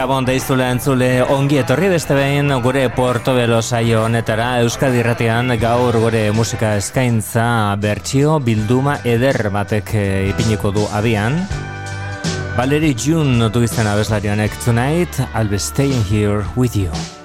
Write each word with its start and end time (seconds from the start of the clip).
Gabon 0.00 0.24
deizule 0.24 0.64
entzule 0.64 1.08
ongi 1.34 1.58
etorri 1.60 1.90
beste 1.92 2.14
behin 2.16 2.48
gure 2.64 2.86
Portobelo 2.96 3.58
saio 3.60 4.06
honetara 4.06 4.46
Euskadi 4.62 5.02
Irratian 5.02 5.52
gaur 5.60 5.98
gure 6.00 6.22
musika 6.32 6.70
eskaintza 6.78 7.44
bertsio 7.82 8.38
bilduma 8.40 8.96
eder 9.04 9.50
batek 9.52 9.94
eh, 10.00 10.32
ipiniko 10.32 10.72
du 10.72 10.88
abian. 10.88 11.36
Valerie 12.56 12.96
June 12.96 13.52
du 13.52 13.60
izan 13.68 13.92
abeslarianek 13.92 14.56
tonight, 14.64 15.20
I'll 15.34 15.52
be 15.52 15.58
staying 15.58 16.04
here 16.08 16.46
with 16.56 16.76
you. 16.76 17.19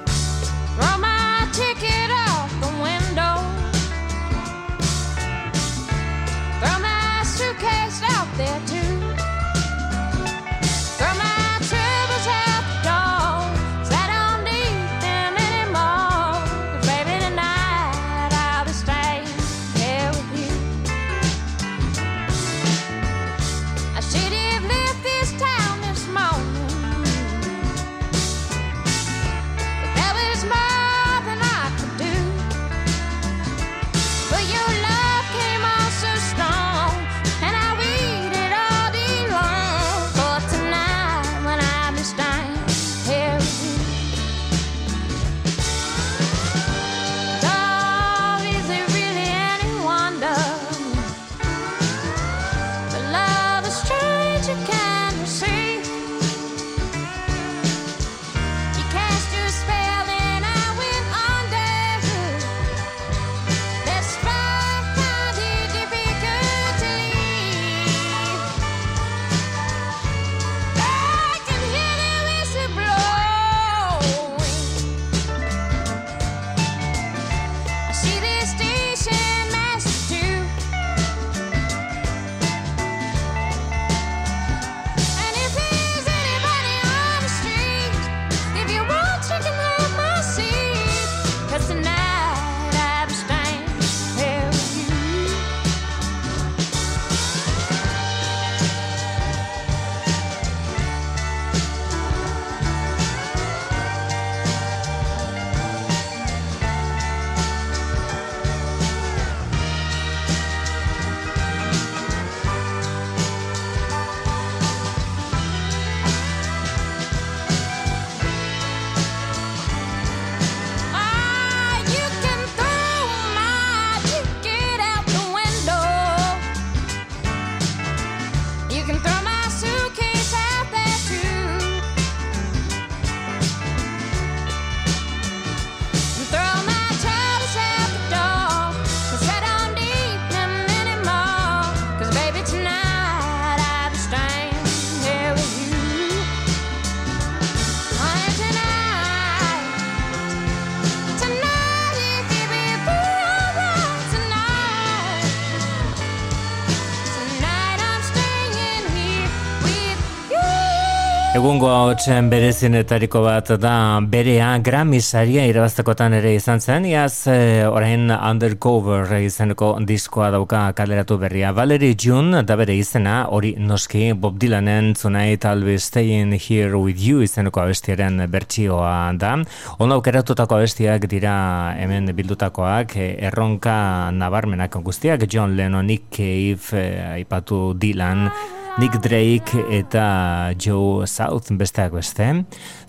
Egungo 161.36 161.68
hotxen 161.68 162.30
berezinetariko 162.32 163.20
bat 163.26 163.50
da 163.60 164.00
berea 164.08 164.54
Grammy 164.64 165.02
saria 165.04 165.44
irabaztekotan 165.50 166.14
ere 166.16 166.32
izan 166.38 166.64
zen, 166.64 166.88
iaz 166.88 167.28
e, 167.28 167.66
orain 167.68 168.08
undercover 168.16 169.12
izeneko 169.20 169.74
diskoa 169.84 170.30
dauka 170.32 170.62
kaleratu 170.78 171.18
berria. 171.20 171.52
Valerie 171.52 171.98
June 172.00 172.46
da 172.48 172.56
bere 172.56 172.80
izena 172.80 173.18
hori 173.28 173.52
noski 173.60 174.14
Bob 174.16 174.40
Dylanen 174.40 174.94
Tonight 174.96 175.44
I'll 175.44 175.68
be 175.68 175.76
staying 175.78 176.32
here 176.40 176.80
with 176.80 177.04
you 177.04 177.20
izeneko 177.28 177.66
abestiaren 177.66 178.24
bertsioa 178.32 178.96
da. 179.20 179.36
Onda 179.76 180.00
aukeratutako 180.00 180.62
abestiak 180.62 181.12
dira 181.12 181.36
hemen 181.76 182.16
bildutakoak, 182.16 182.96
e, 182.96 183.14
erronka 183.28 184.10
nabarmenak 184.16 184.80
guztiak, 184.88 185.28
John 185.28 185.60
Lennon, 185.60 185.84
Nick 185.84 186.08
Cave, 186.16 186.80
e, 186.80 186.92
aipatu 187.18 187.74
Dylan, 187.76 188.30
Nick 188.78 189.00
Drake 189.00 189.62
eta 189.72 190.52
Joe 190.60 191.08
South 191.08 191.54
besteak 191.56 191.94
beste, 191.96 192.28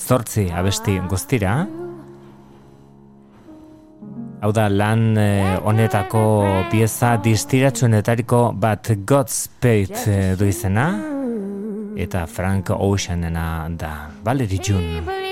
zortzi 0.02 0.48
abesti 0.50 0.96
guztira. 1.06 1.60
Hau 4.42 4.50
da 4.52 4.66
lan 4.68 5.14
eh, 5.16 5.54
honetako 5.62 6.22
pieza 6.72 7.14
distiratsuenetariko 7.22 8.40
bat 8.58 8.90
Godspeed 9.06 9.94
eh, 10.10 10.34
du 10.38 10.50
izena 10.50 10.88
eta 11.96 12.26
Frank 12.26 12.74
Oceanena 12.74 13.46
da 13.70 13.94
Valerie 14.26 14.60
June. 14.60 15.25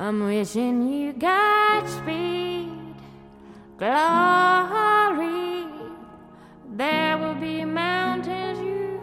I'm 0.00 0.24
wishing 0.24 0.92
you 0.92 1.12
Godspeed, 1.12 2.70
glory. 3.76 5.66
There 6.70 7.18
will 7.18 7.34
be 7.34 7.64
mountains 7.64 8.60
you 8.60 9.00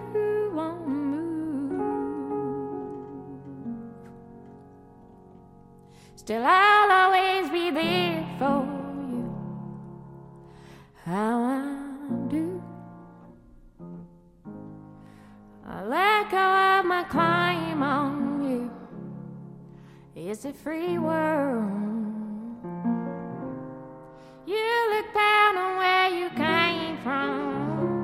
won't 0.55 0.87
move. 0.87 1.81
Still, 6.15 6.45
I'll 6.45 6.91
always 6.91 7.49
be 7.49 7.71
there 7.71 8.25
for 8.39 8.65
you. 9.11 9.35
How 11.03 11.43
I 11.43 11.75
do. 12.29 12.63
I 15.67 15.83
let 15.83 16.31
go 16.31 16.37
of 16.37 16.85
my 16.85 17.03
claim 17.03 17.83
on 17.83 18.49
you. 18.49 18.74
It's 20.17 20.45
a 20.45 20.53
free 20.53 20.97
world. 20.97 21.69
You 24.45 24.95
look 24.95 25.13
down 25.13 25.57
on 25.57 25.77
where 25.77 26.09
you 26.09 26.29
came 26.29 26.97
from. 27.03 28.01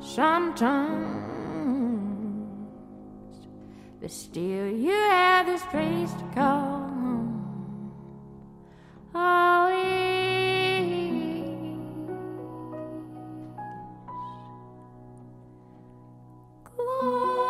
Sometimes, 0.00 1.06
but 4.00 4.10
still, 4.10 4.66
you 4.68 4.90
have 4.90 5.46
this 5.46 5.62
place 5.66 6.12
to 6.14 6.24
call 6.34 6.80
home. 6.80 7.92
Glory. 16.76 17.49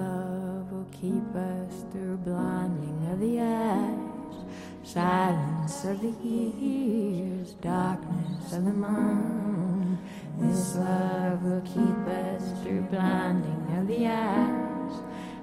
Love 0.00 0.72
will 0.72 0.88
keep 0.92 1.34
us 1.34 1.84
through 1.90 2.16
blinding 2.18 2.98
of 3.12 3.20
the 3.20 3.40
eyes, 3.40 4.36
silence 4.82 5.84
of 5.84 6.00
the 6.00 6.14
ears, 6.22 7.52
darkness 7.60 8.52
of 8.52 8.64
the 8.64 8.72
mind. 8.72 9.98
This 10.38 10.76
love 10.76 11.42
will 11.42 11.60
keep 11.62 12.00
us 12.08 12.42
through 12.62 12.82
blinding 12.92 13.62
of 13.78 13.86
the 13.88 14.06
eyes, 14.06 14.94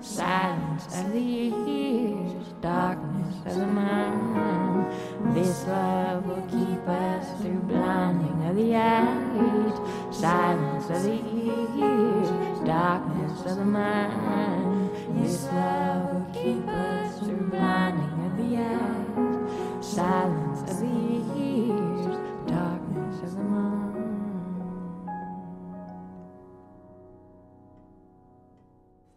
silence 0.01 0.85
of 0.99 1.11
the 1.13 1.53
ears, 1.67 2.47
darkness 2.61 3.35
of 3.45 3.55
the 3.55 3.67
mind. 3.67 5.35
This 5.35 5.67
love 5.67 6.25
will 6.25 6.47
keep 6.55 6.83
us 6.87 7.41
through 7.41 7.61
blinding 7.71 8.39
of 8.49 8.55
the 8.55 8.75
eyes, 8.75 9.75
silence 10.11 10.85
of 10.89 11.03
the 11.03 11.19
ears, 11.45 12.56
darkness 12.67 13.39
of 13.45 13.55
the 13.55 13.65
mind. 13.65 14.91
This 15.15 15.47
love 15.55 16.11
will 16.11 16.27
keep 16.35 16.67
us 16.67 17.15
through 17.23 17.47
blinding 17.47 18.17
of 18.27 18.33
the 18.35 18.49
eyes, 18.59 19.87
silence 19.95 20.61
of 20.67 20.75
the 20.83 20.99
ears, 21.39 22.19
darkness 22.43 23.15
of 23.23 23.31
the 23.39 23.47
mind. 23.47 23.95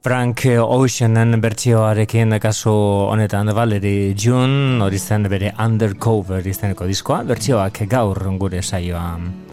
Frank 0.01 0.47
Oceanen 0.63 1.41
bertsioarekin 1.43 2.39
kasu 2.41 2.71
honetan 3.11 3.51
Valerie 3.53 4.15
June 4.15 4.81
hori 4.81 4.99
zen 4.99 5.27
bere 5.29 5.53
Undercover 5.59 6.47
izeneko 6.47 6.87
diskoa, 6.87 7.25
bertsioak 7.27 7.85
gaur 7.91 8.27
gure 8.39 8.63
saioa 8.63 9.50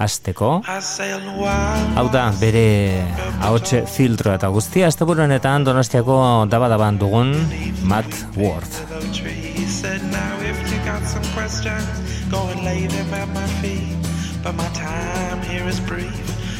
asteko. 0.00 0.50
Hau 1.96 2.06
da, 2.12 2.24
bere 2.40 2.64
ahotxe 3.40 3.84
filtro 3.86 4.32
eta 4.34 4.48
guztia, 4.48 4.88
azte 4.88 5.04
honetan 5.04 5.64
donostiako 5.64 6.46
daba-daban 6.50 6.98
dugun 6.98 7.34
Matt 7.84 8.10
Ward. 8.36 8.68
But 14.42 14.56
my 14.56 14.68
time 14.72 15.42
here 15.42 15.68
is 15.68 15.78
brief, 15.80 16.08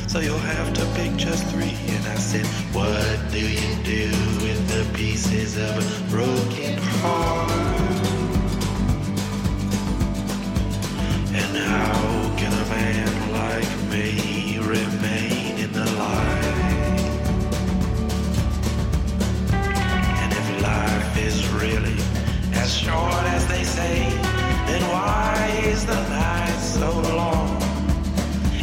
so 0.07 0.21
you'll 0.21 0.39
have 0.39 0.75
to 0.75 0.85
pick 0.95 1.17
just 1.17 1.47
three. 1.47 1.75
And 1.89 2.07
I 2.09 2.17
said, 2.17 2.45
what 2.75 3.19
do 3.33 3.41
you 3.41 3.75
do 3.85 4.11
with 4.45 4.69
the 4.69 4.85
pieces 4.93 5.57
of 5.57 5.79
a 5.81 6.11
broken 6.11 6.77
heart? 7.01 7.51
And 11.33 11.57
how 11.57 12.37
can 12.37 12.53
a 12.53 12.65
man 12.69 13.20
me 13.91 14.59
remain 14.59 15.59
in 15.59 15.73
the 15.73 15.85
light? 15.99 17.01
And 20.23 20.33
if 20.33 20.63
life 20.63 21.19
is 21.19 21.49
really 21.49 21.99
as 22.55 22.73
short 22.73 23.25
as 23.37 23.47
they 23.49 23.65
say, 23.65 24.09
then 24.69 24.83
why 24.95 25.61
is 25.65 25.85
the 25.87 26.01
night 26.09 26.59
so 26.61 26.91
long? 27.17 27.61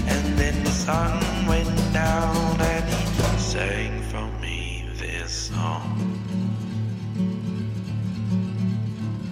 And 0.08 0.38
then 0.38 0.64
the 0.64 0.72
sun 0.72 1.46
went 1.46 1.76
down 1.94 2.62
and 2.62 2.86
he 2.86 3.38
sang 3.38 4.02
for 4.04 4.26
me 4.42 4.86
this 4.96 5.32
song. 5.52 5.96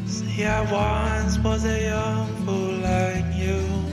See, 0.05 0.45
I 0.45 0.61
once 0.71 1.37
was 1.39 1.63
a 1.65 1.79
young 1.85 2.27
fool 2.43 2.73
like 2.91 3.33
you, 3.35 3.84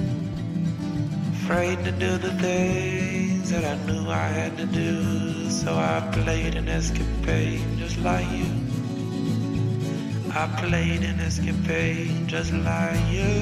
afraid 1.45 1.85
to 1.85 1.91
do 1.91 2.19
the 2.19 2.33
things 2.35 3.51
that 3.51 3.65
I 3.65 3.75
knew 3.87 4.09
I 4.09 4.29
had 4.29 4.57
to 4.59 4.67
do. 4.67 5.51
So 5.51 5.75
I 5.75 5.99
played 6.13 6.55
an 6.55 6.69
escapade 6.69 7.67
just 7.79 7.99
like 7.99 8.29
you. 8.31 8.47
I 10.43 10.45
played 10.63 11.03
an 11.03 11.19
escapade 11.19 12.29
just 12.29 12.53
like 12.53 13.05
you. 13.11 13.35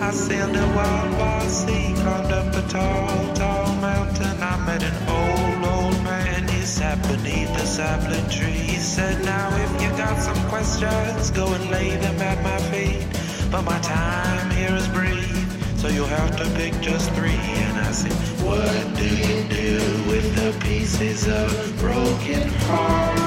I 0.00 0.10
sailed 0.10 0.56
a 0.56 0.66
wild, 0.76 1.12
wild 1.18 1.50
sea, 1.50 1.92
climbed 2.00 2.32
up 2.32 2.54
a 2.54 2.62
tall, 2.68 3.34
tall 3.34 3.74
mountain. 3.76 4.36
I 4.52 4.54
met 4.64 4.82
an 4.82 4.98
old, 5.18 5.60
old 5.74 6.02
man. 6.02 6.48
He 6.48 6.62
sat 6.62 6.98
beneath 7.02 7.54
a 7.64 7.66
sapling 7.66 8.28
tree. 8.30 8.62
He 8.72 8.78
said, 8.78 9.22
Now, 9.22 9.48
if 9.64 9.82
you 9.82 9.90
got 9.98 10.16
some 10.18 10.40
questions, 10.48 11.30
go 11.30 11.52
and 11.52 11.70
lay 11.70 11.90
them 11.96 12.18
at 12.22 12.42
my 12.42 12.58
feet. 12.70 13.06
But 13.50 13.62
my 13.62 13.78
time 13.80 14.50
here 14.52 14.74
is 14.76 14.88
brief, 14.88 15.39
so 15.80 15.88
you'll 15.88 16.06
have 16.06 16.36
to 16.36 16.44
pick 16.56 16.78
just 16.82 17.10
three. 17.12 17.30
And 17.30 17.78
I 17.78 17.90
said, 17.90 18.12
What 18.44 18.96
do 18.96 19.08
you 19.08 19.48
do 19.48 19.78
with 20.10 20.26
the 20.36 20.52
pieces 20.62 21.26
of 21.26 21.48
broken 21.78 22.48
heart? 22.68 23.18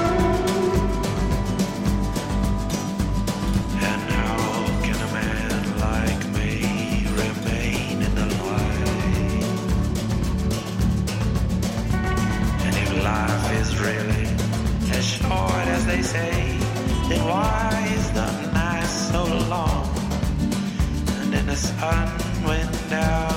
And 3.90 4.02
how 4.14 4.66
can 4.84 4.94
a 4.94 5.10
man 5.18 5.62
like 5.88 6.22
me 6.38 7.02
remain 7.22 8.02
in 8.06 8.14
the 8.14 8.28
light? 8.46 8.84
And 12.66 12.74
if 12.82 12.90
life 13.02 13.46
is 13.60 13.80
really 13.80 14.28
as 14.96 15.04
short 15.04 15.66
as 15.76 15.86
they 15.86 16.02
say, 16.02 16.30
then 17.08 17.24
why 17.26 17.94
is 17.96 18.12
the 18.12 18.30
night 18.52 18.86
so 18.86 19.24
long? 19.48 19.88
And 21.18 21.32
then 21.32 21.46
the 21.46 21.56
sun 21.56 22.23
went 22.94 23.33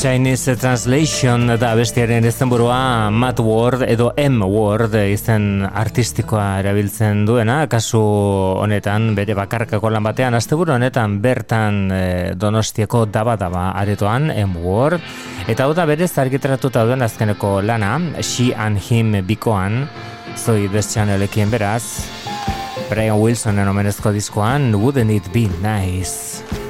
Chinese 0.00 0.56
Translation 0.56 1.42
da 1.60 1.74
bestiaren 1.76 2.24
izenburua 2.24 3.10
Matt 3.12 3.42
Ward 3.44 3.82
edo 3.84 4.06
M. 4.16 4.38
Ward 4.48 4.94
izen 4.96 5.66
artistikoa 5.68 6.46
erabiltzen 6.62 7.26
duena, 7.28 7.58
kasu 7.68 8.00
honetan 8.62 9.10
bere 9.18 9.36
bakarkako 9.36 9.90
lan 9.92 10.06
batean, 10.08 10.38
asteburu 10.38 10.72
honetan 10.72 11.18
bertan 11.20 11.82
e, 11.92 12.00
donostieko 12.32 13.02
daba-daba 13.12 13.66
aretoan 13.82 14.30
M. 14.32 14.56
Ward, 14.64 15.04
eta 15.52 15.68
hau 15.68 15.76
da 15.76 15.84
bere 15.84 16.08
zargitratuta 16.08 16.86
duen 16.88 17.04
azkeneko 17.04 17.58
lana, 17.60 17.98
She 18.24 18.54
and 18.56 18.80
Him 18.80 19.12
bikoan, 19.28 19.84
zoi 20.32 20.64
deschanelekin 20.72 21.52
beraz, 21.52 22.08
Brian 22.88 23.20
Wilsonen 23.20 23.68
omenezko 23.68 24.16
diskoan, 24.16 24.72
Wouldn't 24.80 25.12
It 25.12 25.28
Be 25.36 25.50
Nice? 25.60 26.69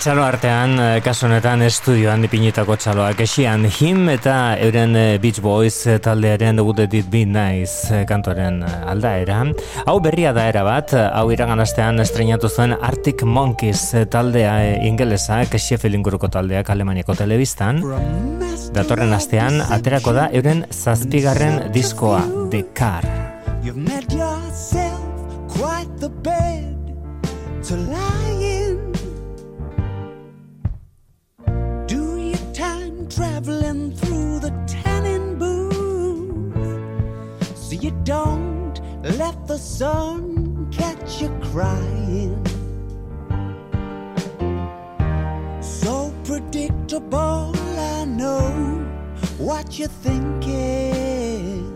Txalo 0.00 0.22
artean, 0.24 0.78
eh, 0.80 1.00
kasu 1.04 1.26
honetan 1.26 1.60
estudioan 1.60 2.22
dipinitako 2.24 2.72
txaloak 2.80 3.18
esian 3.20 3.66
him 3.68 4.06
eta 4.08 4.54
euren 4.64 4.94
eh, 4.96 5.18
Beach 5.20 5.42
Boys 5.44 5.82
eh, 5.84 5.98
taldearen 6.00 6.56
dugut 6.56 6.80
edit 6.86 7.10
be 7.12 7.26
nice 7.28 8.00
kantoren 8.08 8.62
aldaera. 8.64 9.42
Hau 9.84 9.98
berria 10.00 10.32
da 10.32 10.46
era 10.48 10.62
bat, 10.64 10.94
hau 10.96 11.26
iragan 11.34 11.60
astean 11.60 12.00
estrenatu 12.00 12.48
zuen 12.48 12.72
Arctic 12.80 13.26
Monkeys 13.28 13.90
taldea 14.08 14.56
ingelesa, 14.88 15.42
kesiefel 15.52 16.00
inguruko 16.00 16.32
taldeak 16.32 16.72
Alemaniako 16.72 17.18
telebistan. 17.20 17.84
Datorren 18.72 19.12
astean, 19.12 19.60
aterako 19.68 20.16
da 20.16 20.30
euren 20.32 20.64
zazpigarren 20.72 21.66
diskoa, 21.76 22.24
The 22.48 22.64
Car. 22.72 23.04
You've 23.62 23.76
met 23.76 24.08
yourself 24.10 24.96
quite 25.52 25.92
the 26.00 26.08
bed 26.08 26.29
sun 39.60 40.66
catch 40.72 41.20
you 41.20 41.28
crying. 41.52 42.34
So 45.60 46.14
predictable, 46.24 47.52
I 47.78 48.06
know 48.06 48.40
what 49.36 49.78
you're 49.78 49.88
thinking. 49.88 51.74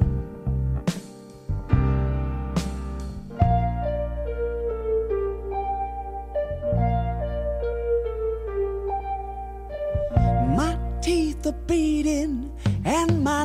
My 10.57 10.79
teeth 11.03 11.47
are 11.47 11.53
beating 11.67 12.51
and 12.85 13.23
my 13.23 13.45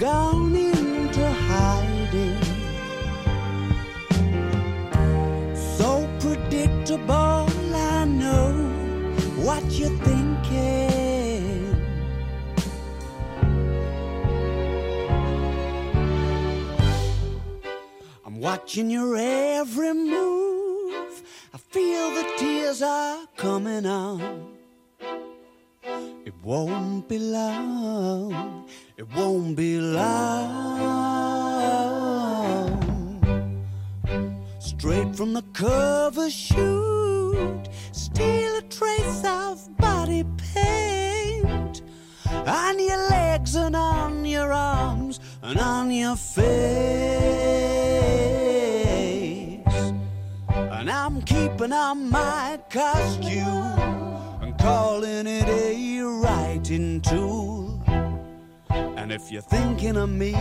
gone 0.00 0.56
into 0.56 1.30
hiding. 1.30 2.40
So 5.76 6.08
predictable 6.20 7.46
I 7.74 8.06
know 8.06 8.52
what 9.44 9.62
you're 9.72 9.98
thinking. 9.98 11.76
I'm 18.24 18.40
watching 18.40 18.88
your 18.88 19.16
every 19.18 19.92
move. 19.92 21.22
I 21.52 21.58
feel 21.58 22.08
the 22.12 22.26
tears 22.38 22.80
are 22.80 23.26
coming 23.36 23.84
on. 23.84 24.56
It 26.24 26.32
won't 26.42 27.06
be 27.06 27.18
long. 27.18 28.66
It 29.00 29.08
won't 29.16 29.56
be 29.56 29.80
long 29.80 30.10
straight 34.58 35.16
from 35.16 35.32
the 35.32 35.40
cover 35.54 36.28
shoot. 36.28 37.62
Steal 37.92 38.58
a 38.58 38.62
trace 38.68 39.24
of 39.24 39.74
body 39.78 40.26
paint 40.52 41.80
on 42.28 42.78
your 42.78 43.08
legs 43.08 43.54
and 43.54 43.74
on 43.74 44.26
your 44.26 44.52
arms 44.52 45.18
and 45.40 45.58
on 45.58 45.90
your 45.90 46.16
face. 46.16 46.44
And 50.76 50.90
I'm 50.90 51.22
keeping 51.22 51.72
on 51.72 52.10
my 52.10 52.60
costume 52.68 54.18
and 54.42 54.58
calling 54.58 55.26
it 55.26 55.48
a 55.48 56.02
writing 56.02 57.00
tool. 57.00 57.59
And 58.96 59.12
if 59.12 59.30
you're 59.30 59.42
thinking 59.42 59.96
of 59.96 60.08
me, 60.08 60.34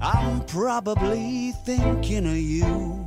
I'm 0.00 0.44
probably 0.46 1.52
thinking 1.52 2.26
of 2.26 2.36
you. 2.36 3.04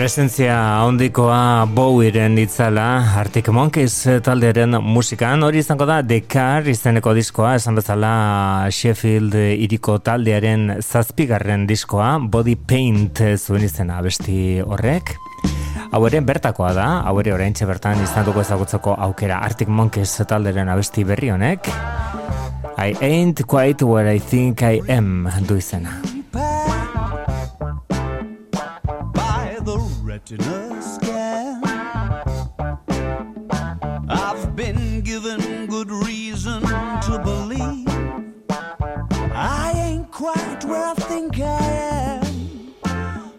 Presentzia 0.00 0.54
ondikoa 0.88 1.66
Bowieren 1.76 2.38
itzala 2.40 3.02
Arctic 3.20 3.50
Monkeys 3.52 3.98
talderen 4.24 4.78
musikan. 4.80 5.42
Hori 5.44 5.60
izango 5.60 5.84
da 5.84 5.98
The 6.00 6.22
Car 6.24 6.64
izeneko 6.72 7.12
diskoa. 7.12 7.50
Esan 7.58 7.76
bezala 7.76 8.12
Sheffield 8.72 9.36
iriko 9.36 9.98
taldearen 10.00 10.78
zazpigarren 10.80 11.66
diskoa 11.68 12.14
Body 12.32 12.54
Paint 12.56 13.20
zuen 13.36 13.66
izena 13.66 13.98
besti 14.00 14.62
horrek. 14.64 15.12
Hau 15.90 16.00
ere 16.08 16.22
bertakoa 16.24 16.70
da, 16.72 16.86
hau 17.04 17.18
ere 17.20 17.34
orain 17.36 17.52
bertan 17.52 18.00
izan 18.00 18.24
dugu 18.24 18.40
ezagutzeko 18.40 18.94
aukera 19.08 19.42
Arctic 19.44 19.68
Monkeys 19.68 20.16
talderen 20.24 20.72
abesti 20.72 21.04
berri 21.04 21.28
honek. 21.28 21.68
I 22.78 22.96
ain't 23.02 23.44
quite 23.44 23.84
where 23.84 24.08
I 24.08 24.18
think 24.18 24.62
I 24.62 24.80
am 24.88 25.28
du 25.46 25.60
izena 25.60 26.19
retina 30.30 30.82
scan. 30.82 31.64
I've 34.08 34.54
been 34.54 35.00
given 35.00 35.66
good 35.66 35.90
reason 35.90 36.62
to 36.62 37.20
believe 37.22 37.88
I 39.32 39.72
ain't 39.74 40.10
quite 40.10 40.64
where 40.64 40.86
I 40.86 40.94
think 40.94 41.40
I 41.40 41.58
am, 42.22 42.74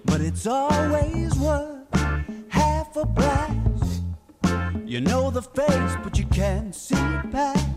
but 0.05 0.21
it's 0.21 0.47
always 0.47 1.33
worth 1.35 1.87
half 2.49 2.95
a 2.95 3.05
blast. 3.05 4.01
You 4.85 5.01
know 5.01 5.29
the 5.31 5.41
face, 5.41 5.95
but 6.03 6.17
you 6.17 6.25
can't 6.25 6.75
see 6.75 6.95
past 7.31 7.67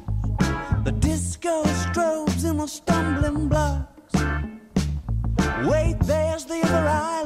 the 0.85 0.93
disco 0.93 1.63
strobes 1.65 2.45
and 2.45 2.61
the 2.61 2.67
stumbling 2.67 3.49
blocks. 3.49 4.15
Wait, 5.67 5.97
there's 6.01 6.45
the 6.47 6.61
other 6.65 6.89
island 6.89 7.24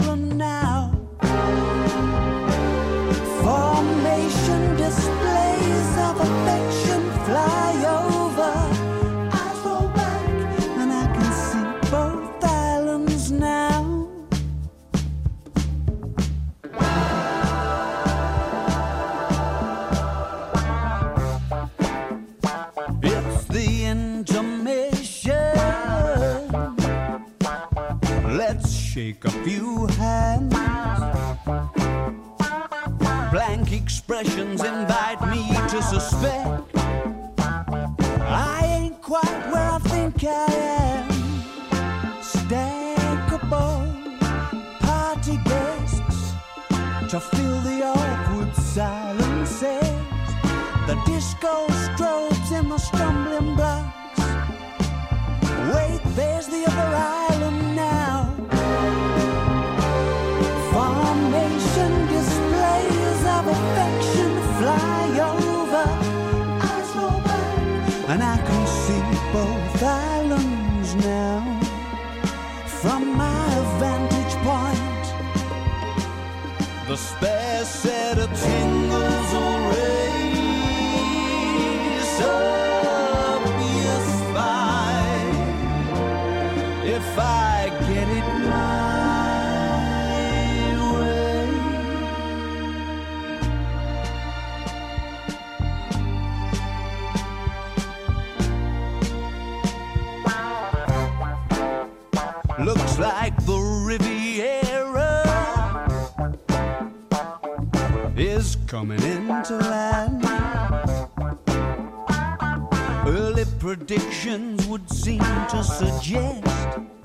expressions 34.08 34.64
invite 34.64 35.20
me 35.28 35.46
to 35.68 35.82
suspect 35.82 36.74
I 38.20 38.60
ain't 38.64 39.02
quite 39.02 39.50
where 39.52 39.70
I 39.70 39.78
think 39.80 40.24
I 40.24 40.46
am. 40.86 41.08
Stackable 42.22 43.50
party 44.80 45.36
guests 45.44 46.32
to 47.10 47.20
fill 47.20 47.60
the 47.60 47.84
awkward 47.84 48.54
silences. 48.56 49.98
The 50.86 50.96
disco 51.04 51.66
strobes 51.68 52.50
and 52.52 52.70
the 52.70 52.78
stumbling 52.78 53.56
blocks. 53.56 54.20
Wait, 55.74 56.00
there's 56.16 56.46
the 56.46 56.64
other 56.66 56.96
island 56.96 57.17
spare 76.98 77.64
set 77.64 78.18
of 78.18 78.28
tingles 78.40 78.67
coming 108.68 109.02
into 109.02 109.56
land. 109.56 110.22
Early 113.06 113.46
predictions 113.58 114.66
would 114.66 114.90
seem 114.90 115.20
to 115.20 115.64
suggest 115.64 116.46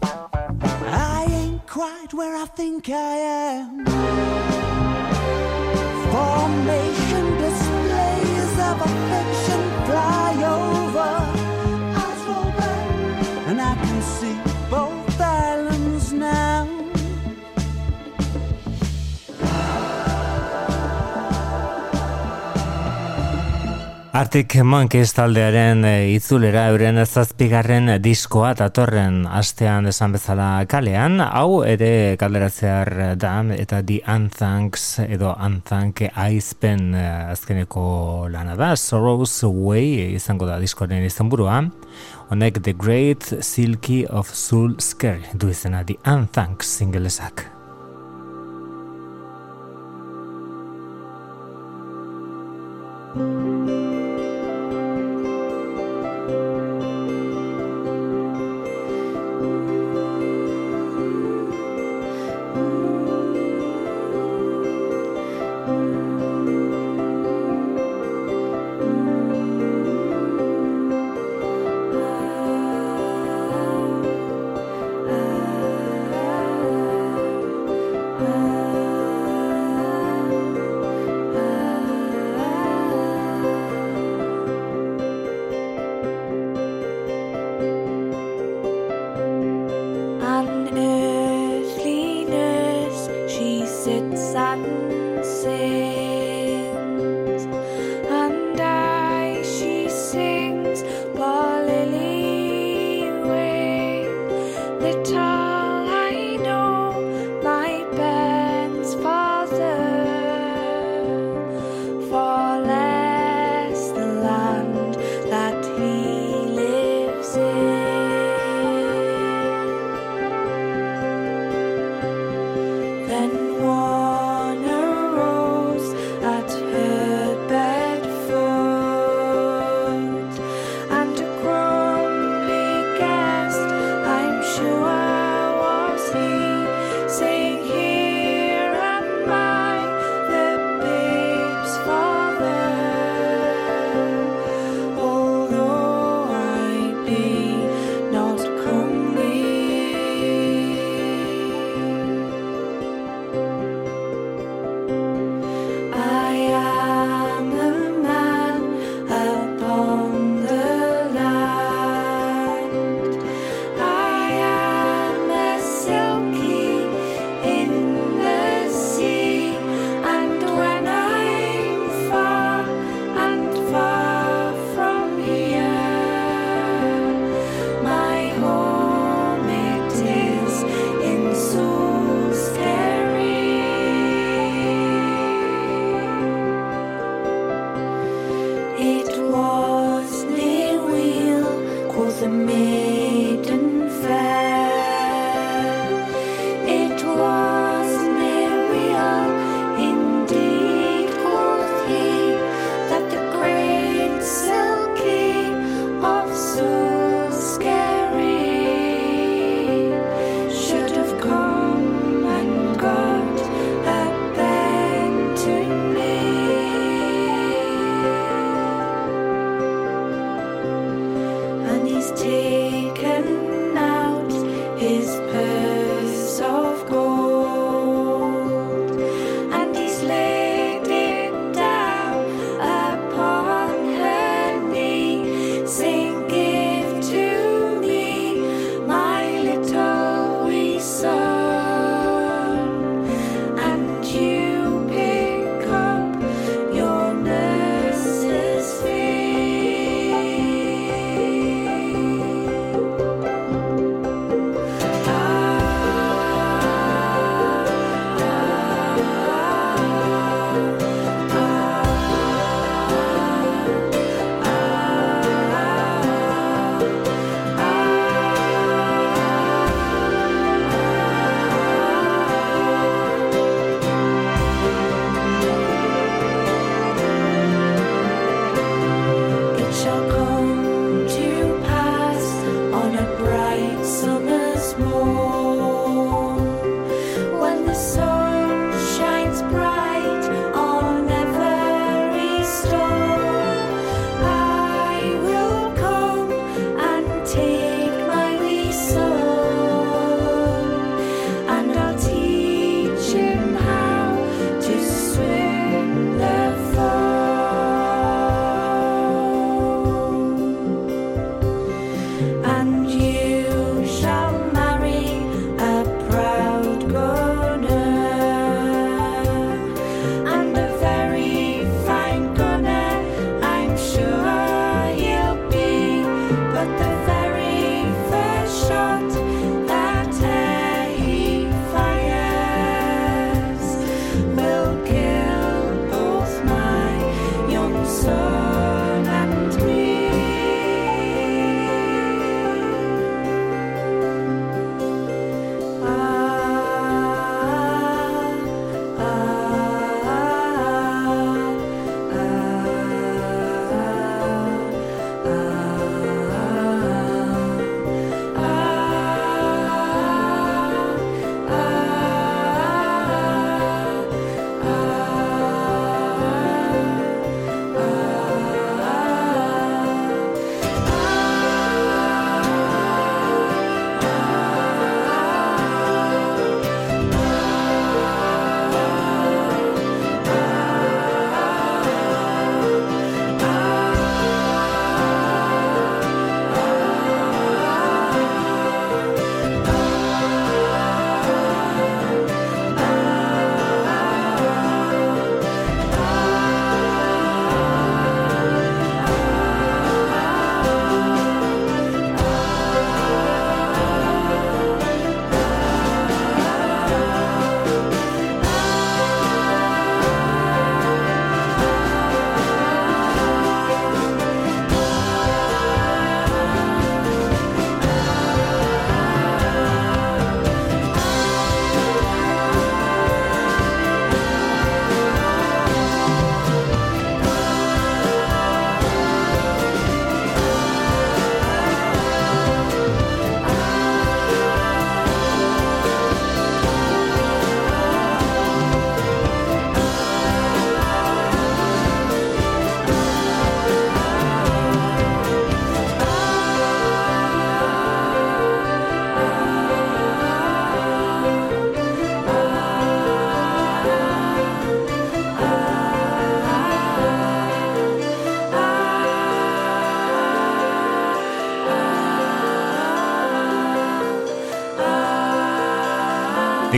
I 0.02 1.26
ain't 1.30 1.66
quite 1.66 2.14
where 2.14 2.36
I 2.36 2.46
think 2.48 2.90
I 2.90 3.16
am. 3.56 3.86
Formation 6.12 7.26
displays 7.38 8.54
of 8.70 8.82
affection 8.82 9.62
fly 9.88 10.44
over 10.44 11.23
Arctic 24.14 24.60
Monkeys 24.62 25.10
taldearen 25.18 25.80
e, 25.90 25.94
itzulera 26.14 26.68
euren 26.70 27.00
zazpigarren 27.02 27.96
diskoa 27.98 28.52
datorren 28.54 29.24
astean 29.26 29.90
esan 29.90 30.14
bezala 30.14 30.50
kalean, 30.70 31.18
hau 31.24 31.64
ere 31.66 32.14
kalderatzear 32.22 33.18
da 33.18 33.32
eta 33.56 33.80
The 33.82 34.04
Unthanks 34.14 34.86
edo 35.08 35.34
Unthank 35.34 36.04
aizpen 36.14 36.94
e, 36.94 37.08
azkeneko 37.34 38.28
lana 38.30 38.54
da, 38.54 38.76
Sorrows 38.78 39.42
Way 39.50 40.14
izango 40.20 40.46
da 40.46 40.60
diskoaren 40.62 41.10
izenburua, 41.10 41.64
honek 42.30 42.62
The 42.62 42.78
Great 42.78 43.26
Silky 43.42 44.04
of 44.06 44.30
Soul 44.30 44.78
Scare 44.78 45.34
du 45.34 45.50
izena 45.50 45.82
The 45.82 45.98
Unthanks 46.06 46.78
singlesak. 46.78 47.48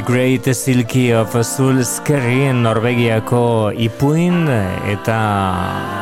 Great 0.05 0.45
Silky 0.53 1.11
of 1.13 1.33
Soul 1.41 1.83
Scary 1.83 2.53
Norvegiako 2.53 3.71
ipuin 3.73 4.45
eta 4.91 5.17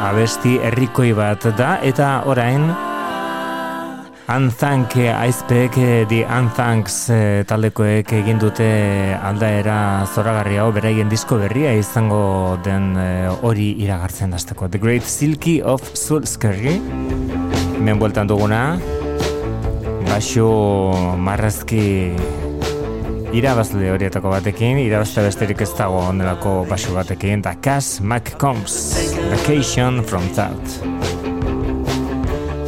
abesti 0.10 0.58
herrikoi 0.60 1.14
bat 1.16 1.48
da. 1.56 1.78
Eta 1.80 2.10
orain 2.28 2.68
Unthank 4.28 4.98
Aizpek 5.08 5.80
di 6.12 6.20
Unthanks 6.28 6.98
eh, 7.16 7.46
taldekoek 7.48 8.12
egin 8.20 8.44
dute 8.44 8.68
aldaera 9.16 10.04
zoragarria 10.04 10.68
hau 10.68 10.76
beraien 10.76 11.08
disko 11.08 11.40
berria 11.40 11.72
izango 11.80 12.60
den 12.64 12.98
eh, 13.00 13.32
hori 13.42 13.72
iragartzen 13.88 14.36
dazteko 14.36 14.68
The 14.68 14.84
Great 14.84 15.08
Silky 15.08 15.62
of 15.62 15.84
Soul 15.96 16.28
Scary 16.28 16.76
hemen 17.80 18.04
bueltan 18.04 18.28
duguna 18.28 18.64
Baixo 20.08 20.48
marrazki 21.18 22.12
irabazle 23.34 23.90
horietako 23.92 24.30
batekin, 24.30 24.78
irabazte 24.84 25.24
besterik 25.26 25.62
ez 25.66 25.72
dago 25.78 25.98
ondelako 26.06 26.52
basu 26.70 26.94
batekin, 26.94 27.42
da 27.42 27.56
Cass 27.62 28.00
McCombs, 28.02 28.76
Vacation 29.32 30.04
from 30.04 30.28
Thought. 30.38 30.78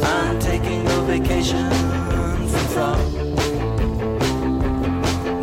I'm 0.02 0.38
taking 0.40 0.86
a 0.86 1.00
vacation 1.06 1.66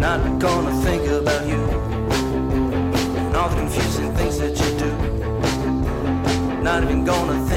Not 0.04 0.20
gonna 0.40 0.76
think 0.84 1.08
about 1.08 1.48
you 1.48 1.64
And 3.16 3.34
confusing 3.56 4.14
things 4.16 4.38
that 4.38 4.60
you 4.60 4.70
do 4.78 4.92
Not 6.62 6.84
even 6.84 7.06
gonna 7.06 7.40
think 7.48 7.53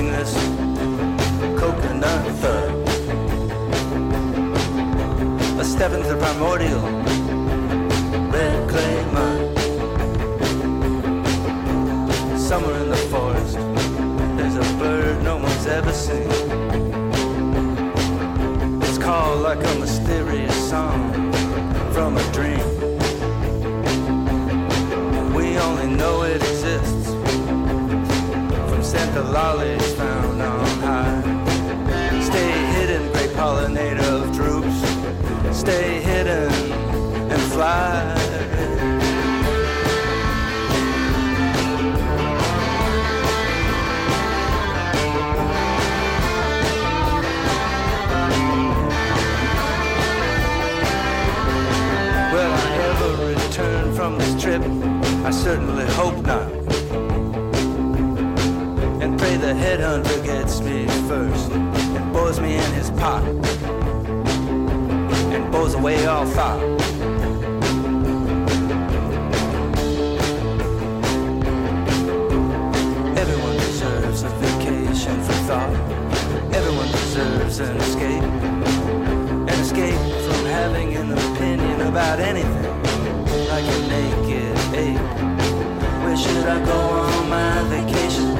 Tropical 0.00 0.16
nothingness, 0.16 0.32
coconut 1.60 2.26
thud 2.36 2.70
step 5.64 5.92
into 5.92 6.08
the 6.08 6.16
primordial 6.16 6.80
red 8.30 8.68
clay 8.70 9.04
mud. 9.12 9.58
Somewhere 12.38 12.82
in 12.82 12.88
the 12.88 12.96
forest, 13.10 13.56
there's 14.36 14.56
a 14.56 14.78
bird 14.78 15.22
no 15.22 15.36
one's 15.36 15.66
ever 15.66 15.92
seen. 15.92 16.30
It's 18.82 18.98
called 18.98 19.42
like 19.42 19.58
a 19.58 19.74
mysterious 19.78 20.68
song 20.70 21.12
from 21.92 22.16
a 22.16 22.32
dream. 22.32 22.64
We 25.34 25.58
only 25.58 25.88
know 25.94 26.22
it 26.22 26.42
exists 26.42 27.10
from 28.68 28.82
scent 28.82 29.14
the 29.14 29.22
stay 35.70 36.00
hidden 36.00 36.52
and 37.30 37.42
fly. 37.52 38.14
Will 52.32 52.52
I 52.52 52.70
ever 52.90 53.26
return 53.26 53.94
from 53.94 54.18
this 54.18 54.42
trip? 54.42 54.62
I 55.24 55.30
certainly 55.30 55.86
hope 56.00 56.16
not. 56.26 56.50
And 59.02 59.18
pray 59.20 59.36
the 59.36 59.54
headhunter 59.62 60.24
gets 60.24 60.60
me 60.62 60.86
first 61.06 61.52
and 61.52 62.12
bores 62.12 62.40
me 62.40 62.56
in 62.56 62.72
his 62.72 62.90
pot 62.90 63.22
blows 65.50 65.74
away 65.74 66.06
all 66.06 66.26
thought. 66.26 66.60
Everyone 73.18 73.56
deserves 73.56 74.22
a 74.22 74.28
vacation 74.28 75.20
from 75.22 75.38
thought. 75.48 75.74
Everyone 76.54 76.88
deserves 76.88 77.58
an 77.58 77.76
escape. 77.76 78.22
An 79.50 79.58
escape 79.64 80.00
from 80.26 80.44
having 80.46 80.96
an 80.96 81.12
opinion 81.12 81.80
about 81.82 82.20
anything. 82.20 82.70
Like 83.48 83.64
a 83.64 83.80
naked 83.88 84.56
ape. 84.74 85.00
Where 86.04 86.16
should 86.16 86.46
I 86.46 86.64
go 86.64 86.78
on 86.78 87.28
my 87.28 87.62
vacation? 87.74 88.36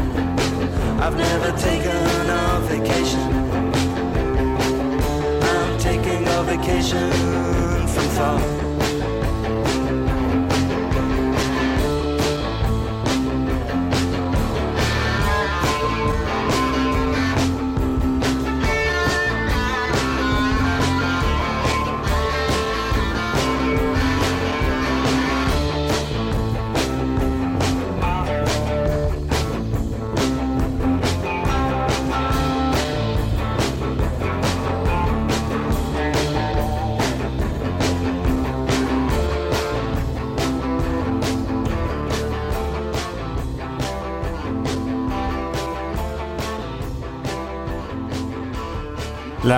I've 1.00 1.16
never 1.16 1.50
taken 1.58 2.30
a 2.30 2.60
vacation 2.68 3.29
vacation 6.60 7.10
from 7.88 8.08
thought. 8.16 8.59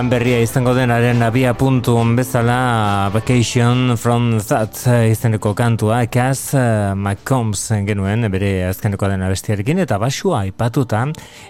Lan 0.02 0.08
berria 0.10 0.40
izango 0.42 0.72
denaren 0.74 1.22
abia 1.22 1.52
puntu 1.54 1.94
bezala 2.16 3.08
Vacation 3.14 3.96
from 3.96 4.40
That 4.40 4.74
izeneko 5.06 5.54
kantua 5.54 6.06
Cass 6.10 6.54
uh, 6.54 6.90
McCombs 6.96 7.70
genuen 7.86 8.26
bere 8.32 8.66
azkeneko 8.66 9.06
den 9.06 9.22
abestiarekin 9.22 9.78
eta 9.78 10.00
basua 10.02 10.40
aipatuta 10.40 11.04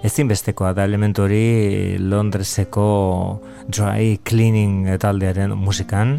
ezinbestekoa 0.04 0.74
da 0.76 0.84
elementori 0.84 1.96
Londreseko 1.96 3.40
dry 3.72 4.18
cleaning 4.22 4.98
taldearen 5.00 5.56
musikan 5.56 6.18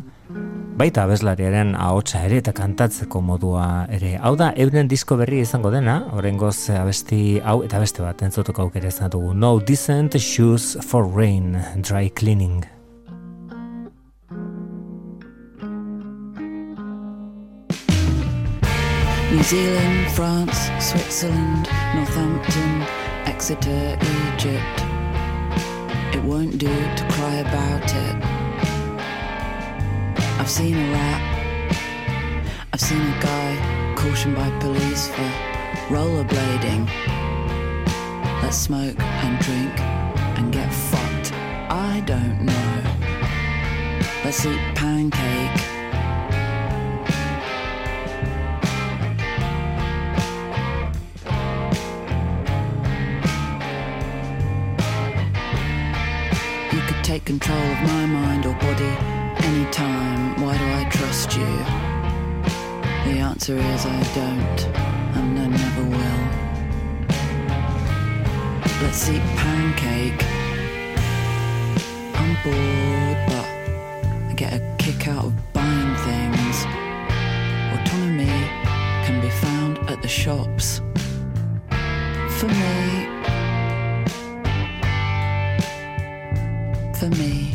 baita 0.78 1.04
abeslariaren 1.06 1.76
ahotsa 1.78 2.24
ere 2.26 2.40
eta 2.42 2.54
kantatzeko 2.58 3.22
modua 3.22 3.86
ere. 3.94 4.16
Hau 4.18 4.34
da, 4.40 4.52
euren 4.58 4.90
disko 4.90 5.18
berri 5.20 5.44
izango 5.44 5.72
dena, 5.74 6.00
horrengoz 6.18 6.70
abesti 6.74 7.40
hau 7.46 7.62
eta 7.66 7.82
beste 7.84 8.04
bat 8.06 8.24
entzutuko 8.26 8.66
aukere 8.66 8.90
izan 8.90 9.12
dugu. 9.14 9.34
No 9.34 9.60
decent 9.60 10.18
shoes 10.18 10.78
for 10.82 11.06
rain, 11.06 11.58
dry 11.82 12.10
cleaning. 12.10 12.64
New 19.34 19.44
Zealand, 19.44 20.12
France, 20.12 20.70
Switzerland, 20.80 21.68
Northampton, 21.96 22.86
Exeter, 23.26 23.98
Egypt. 24.36 24.86
It 26.14 26.24
won't 26.24 26.60
do 26.60 26.70
to 26.70 27.04
cry 27.10 27.36
about 27.42 27.84
it. 27.84 28.43
I've 30.40 30.50
seen 30.50 30.76
a 30.76 30.92
rat. 30.92 31.22
I've 32.74 32.82
seen 32.82 33.02
a 33.02 33.20
guy 33.22 33.96
cautioned 33.96 34.36
by 34.36 34.50
police 34.60 35.08
for 35.08 35.30
rollerblading. 35.88 36.90
Let's 38.42 38.58
smoke 38.58 39.00
and 39.00 39.40
drink 39.40 39.80
and 40.38 40.52
get 40.52 40.74
fucked. 40.74 41.32
I 41.70 42.02
don't 42.06 42.46
know. 42.46 42.84
Let's 44.26 44.46
eat 44.46 44.60
pancake. 44.76 45.60
You 56.74 56.82
could 56.82 57.04
take 57.04 57.24
control 57.24 57.58
of 57.58 57.82
my 57.84 58.06
mind 58.08 58.46
or 58.46 58.54
body 58.56 59.23
anytime. 59.44 60.42
Why 60.42 60.58
do 60.58 60.66
I 60.66 60.84
trust 60.90 61.36
you? 61.36 61.54
The 63.06 63.20
answer 63.20 63.58
is 63.58 63.86
I 63.86 64.04
don't, 64.16 64.60
and 65.18 65.40
I 65.40 65.48
never 65.48 65.84
will. 65.96 66.24
Let's 68.82 69.10
eat 69.10 69.22
pancake. 69.42 70.24
I'm 72.20 72.34
bored, 72.44 73.20
but 73.28 73.48
I 74.30 74.34
get 74.36 74.54
a 74.54 74.76
kick 74.78 75.08
out 75.08 75.26
of 75.26 75.54
buying 75.54 75.96
things. 76.08 76.66
Autonomy 77.76 78.36
can 79.06 79.22
be 79.22 79.30
found 79.30 79.78
at 79.90 80.02
the 80.02 80.08
shops. 80.08 80.82
For 82.38 82.48
me, 82.48 83.08
for 87.00 87.10
me. 87.22 87.53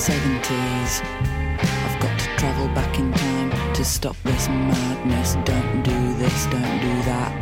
70s. 0.00 1.04
I've 1.60 2.00
got 2.00 2.18
to 2.18 2.26
travel 2.38 2.68
back 2.68 2.98
in 2.98 3.12
time 3.12 3.50
to 3.74 3.84
stop 3.84 4.16
this 4.24 4.48
madness. 4.48 5.34
Don't 5.44 5.82
do 5.82 6.14
this, 6.14 6.46
don't 6.46 6.80
do 6.80 7.02
that. 7.02 7.32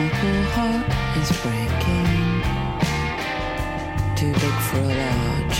My 0.00 0.08
poor 0.18 0.42
heart 0.56 0.86
is 1.20 1.30
breaking. 1.42 2.42
Too 4.16 4.32
big 4.32 4.56
for 4.66 4.80
a 4.80 4.94
large. 5.04 5.58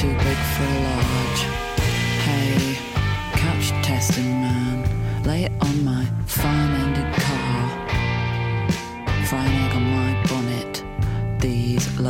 Too 0.00 0.14
big 0.24 0.38
for 0.56 0.64
a 0.64 0.80
large. 0.84 0.93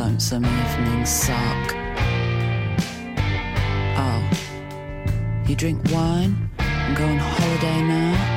Lonesome 0.05 0.45
evenings 0.45 1.09
suck. 1.09 1.73
Oh, 3.97 4.29
you 5.47 5.55
drink 5.55 5.81
wine 5.91 6.47
and 6.59 6.95
go 6.95 7.05
on 7.05 7.17
holiday 7.17 7.81
now? 7.81 8.34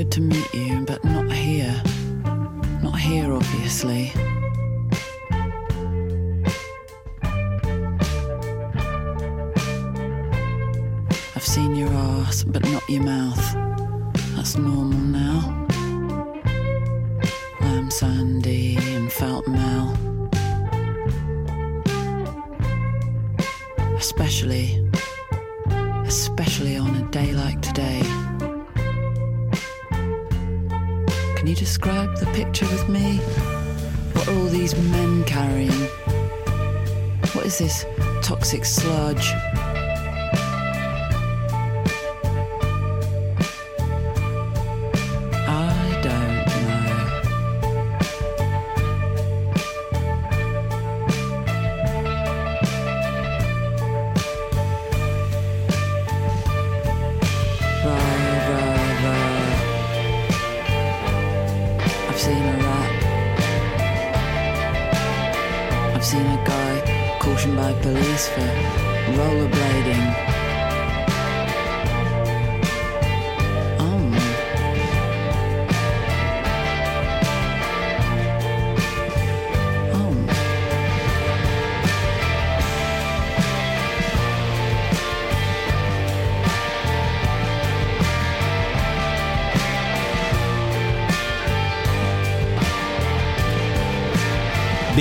Good 0.00 0.12
to 0.12 0.22
meet 0.22 0.54
you, 0.54 0.80
but 0.86 1.04
not 1.04 1.30
here. 1.30 1.82
Not 2.82 2.98
here, 2.98 3.34
obviously. 3.34 4.29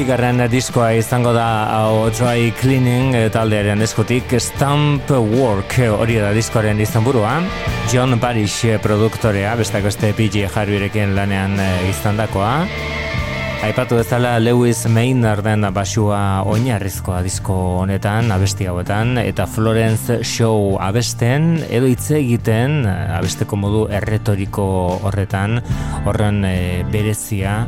Bigarren 0.09 0.41
diskoa 0.49 0.87
izango 0.97 1.29
da 1.35 1.45
Dry 2.17 2.47
Cleaning 2.57 3.13
eh, 3.13 3.27
taldearen 3.29 3.85
eskutik. 3.85 4.31
Stamp 4.41 5.11
Work 5.13 5.75
hori 5.85 6.15
da 6.17 6.31
diskoaren 6.33 6.81
izenburua. 6.81 7.35
John 7.93 8.17
Barish 8.17 8.71
eh, 8.71 8.79
produktorea, 8.81 9.51
bestak 9.59 9.85
beste 9.85 10.09
PJ 10.17 10.47
Harveyrekin 10.49 11.13
lanean 11.13 11.53
eh, 11.61 11.91
izandakoa. 11.91 12.55
Aipatu 13.67 13.99
bezala 13.99 14.31
Lewis 14.41 14.87
Maynarden 14.89 15.67
basua 15.75 16.41
oinarrizkoa 16.47 17.19
disko 17.21 17.59
honetan, 17.83 18.31
abesti 18.33 18.65
hauetan, 18.71 19.17
eta 19.21 19.45
Florence 19.45 20.23
Show 20.23 20.79
abesten, 20.81 21.51
edo 21.69 21.85
hitz 21.91 22.07
egiten, 22.17 22.81
abesteko 22.89 23.61
modu 23.61 23.85
erretoriko 23.93 24.65
horretan, 25.03 25.59
horren 26.07 26.41
eh, 26.47 26.81
berezia, 26.89 27.59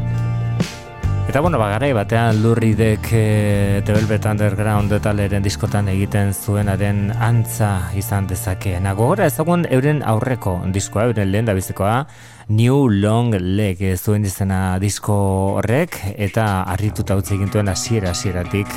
Eta 1.31 1.39
bueno, 1.39 1.55
bagarai 1.55 1.93
batean 1.95 2.41
lurridek 2.43 3.05
e, 3.15 3.81
The 3.85 3.93
Velvet 3.95 4.25
Underground 4.27 4.91
taleren 4.99 5.45
diskotan 5.45 5.87
egiten 5.87 6.33
zuenaren 6.35 7.05
antza 7.15 7.69
izan 7.95 8.25
dezakeen. 8.27 8.89
Gogora 8.97 9.29
ezagun 9.31 9.63
euren 9.71 10.01
aurreko 10.03 10.57
diskoa, 10.75 11.05
euren 11.07 11.31
lehen 11.31 11.47
da 11.47 11.55
bizikoa, 11.55 12.01
New 12.49 12.89
Long 12.91 13.37
Leg 13.39 13.79
zuen 13.95 14.27
izena 14.27 14.75
disko 14.83 15.15
horrek, 15.61 15.95
eta 16.17 16.65
harrituta 16.73 17.15
utzi 17.15 17.37
egintuen 17.37 17.71
hasiera 17.71 18.11
hasieratik. 18.11 18.67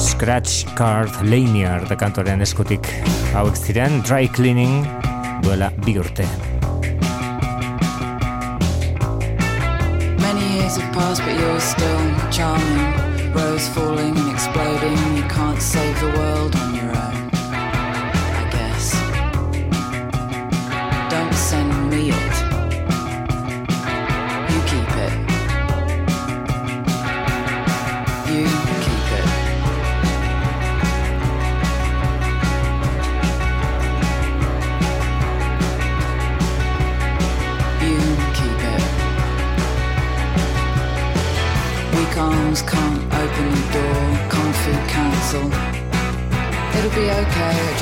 Scratch 0.00 0.74
Card 0.74 1.22
Lanier 1.22 1.86
da 1.86 1.94
kantoren 1.94 2.42
eskutik 2.42 2.90
hauek 3.30 3.54
ziren, 3.54 4.02
Dry 4.02 4.26
Cleaning 4.26 4.82
duela 5.46 5.70
bi 5.86 6.00
urte. 6.02 6.26
Years 10.64 10.76
have 10.76 10.92
passed, 10.94 11.20
but 11.20 11.38
you're 11.38 11.60
still 11.60 12.30
charming. 12.30 13.32
Rose 13.32 13.68
falling 13.68 14.16
and 14.16 14.30
exploding. 14.30 15.16
You 15.16 15.22
can't 15.24 15.60
save 15.60 15.98
the 16.00 16.08
world 16.18 16.56
on 16.56 16.74
your 16.74 16.96
own. 16.96 17.13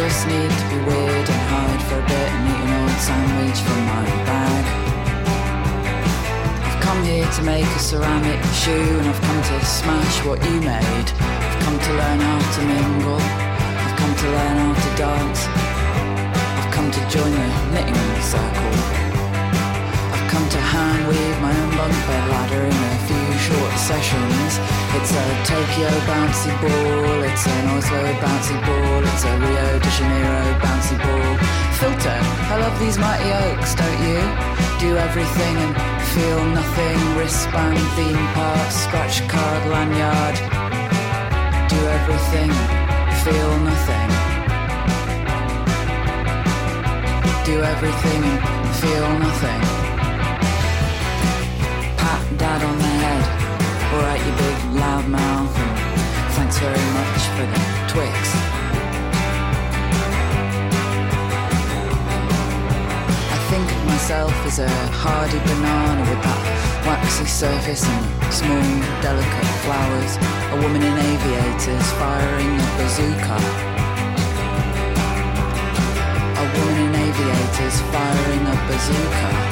Just 0.02 0.26
need 0.26 0.50
to 0.50 0.66
be 0.68 0.78
weird 0.82 1.28
and 1.30 1.42
hide 1.52 1.82
for 1.86 1.94
a 1.94 2.06
bit 2.10 2.28
and 2.34 2.48
eat 2.50 2.60
an 2.66 2.70
old 2.82 2.98
sandwich 3.06 3.58
from 3.66 3.80
my 3.86 4.04
bag. 4.26 4.64
I've 6.66 6.80
come 6.82 7.04
here 7.04 7.28
to 7.36 7.42
make 7.42 7.64
a 7.64 7.78
ceramic 7.78 8.42
shoe 8.62 8.98
and 8.98 9.06
I've 9.08 9.20
come 9.20 9.42
to 9.50 9.64
smash 9.64 10.24
what 10.26 10.42
you 10.44 10.58
made. 10.60 11.08
I've 11.46 11.58
come 11.64 11.78
to 11.78 11.92
learn 12.00 12.18
how 12.18 12.40
to 12.54 12.60
mingle, 12.72 13.22
I've 13.84 13.96
come 14.00 14.14
to 14.22 14.26
learn 14.36 14.56
how 14.64 14.74
to 14.84 14.90
dance. 14.98 15.40
I've 16.58 16.72
come 16.74 16.90
to 16.90 17.00
join 17.08 17.30
the 17.30 17.48
knitting 17.70 18.22
circle 18.22 19.01
to 20.52 20.60
hand 20.60 21.08
weave 21.08 21.40
my 21.40 21.48
own 21.48 21.70
bunk 21.78 21.96
bed 22.06 22.24
ladder 22.28 22.60
in 22.60 22.80
a 22.92 22.96
few 23.08 23.28
short 23.40 23.72
sessions. 23.88 24.52
It's 24.96 25.12
a 25.24 25.26
Tokyo 25.48 25.88
bouncy 26.04 26.52
ball, 26.60 27.22
it's 27.24 27.46
an 27.48 27.64
Oslo 27.72 28.04
bouncy 28.20 28.58
ball, 28.60 29.00
it's 29.00 29.24
a 29.24 29.32
Rio 29.40 29.68
de 29.80 29.90
Janeiro 29.96 30.44
bouncy 30.60 30.96
ball. 31.00 31.32
Filter, 31.80 32.20
I 32.52 32.56
love 32.60 32.76
these 32.78 32.98
mighty 32.98 33.30
oaks, 33.44 33.72
don't 33.80 34.00
you? 34.04 34.20
Do 34.76 34.90
everything 35.06 35.56
and 35.64 35.72
feel 36.12 36.44
nothing. 36.58 36.98
Wristband, 37.16 37.80
theme 37.96 38.26
park, 38.36 38.70
scratch 38.70 39.26
card, 39.32 39.62
lanyard. 39.72 40.36
Do 41.72 41.80
everything, 41.96 42.52
feel 43.24 43.52
nothing. 43.70 44.10
Do 47.48 47.56
everything 47.72 48.20
and 48.22 48.74
feel 48.82 49.08
nothing 49.18 49.91
Alright, 53.92 54.24
you 54.24 54.32
big 54.32 54.80
loud 54.80 55.06
mouth, 55.06 55.54
thanks 56.34 56.56
very 56.58 56.86
much 56.96 57.20
for 57.36 57.44
the 57.44 57.60
Twix. 57.92 58.16
I 63.28 63.38
think 63.50 63.70
of 63.70 63.84
myself 63.84 64.32
as 64.46 64.60
a 64.60 64.68
hardy 64.96 65.38
banana 65.40 66.00
with 66.08 66.22
that 66.24 66.62
waxy 66.86 67.26
surface 67.26 67.84
and 67.84 68.32
small, 68.32 68.64
delicate 69.02 69.50
flowers. 69.60 70.16
A 70.52 70.56
woman 70.62 70.82
in 70.82 70.96
aviators 70.96 71.86
firing 72.00 72.52
a 72.56 72.68
bazooka. 72.80 73.38
A 76.40 76.44
woman 76.56 76.76
in 76.86 76.94
aviators 76.96 77.76
firing 77.92 78.44
a 78.46 78.56
bazooka. 78.68 79.51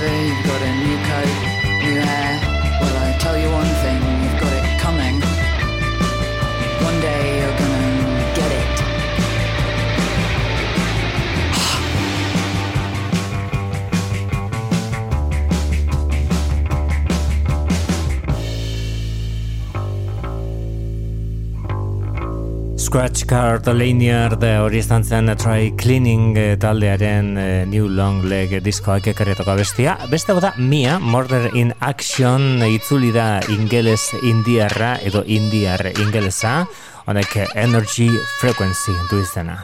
Together, 0.00 0.24
you've 0.24 0.46
got 0.46 0.62
a 0.62 0.72
new 0.76 0.96
coat, 1.04 1.49
Scratch 22.90 23.22
Card 23.30 23.68
Lanyard 23.70 24.42
hori 24.42 24.80
izan 24.82 25.04
zen 25.06 25.30
Try 25.38 25.68
Cleaning 25.78 26.34
eh, 26.34 26.56
taldearen 26.58 27.28
eh, 27.38 27.62
New 27.70 27.86
Long 27.86 28.24
Leg 28.26 28.56
diskoak 28.66 29.06
ekarretoko 29.12 29.54
bestia. 29.54 29.94
Beste 30.10 30.34
da 30.42 30.50
Mia, 30.58 30.98
Murder 30.98 31.52
in 31.54 31.70
Action 31.78 32.64
itzuli 32.66 33.12
da 33.14 33.44
ingeles 33.46 34.10
indiarra 34.26 34.96
edo 35.06 35.22
indiar 35.22 35.86
ingelesa, 35.92 36.64
honek 37.06 37.44
Energy 37.54 38.10
Frequency 38.40 38.98
du 39.06 39.22
izena. 39.22 39.62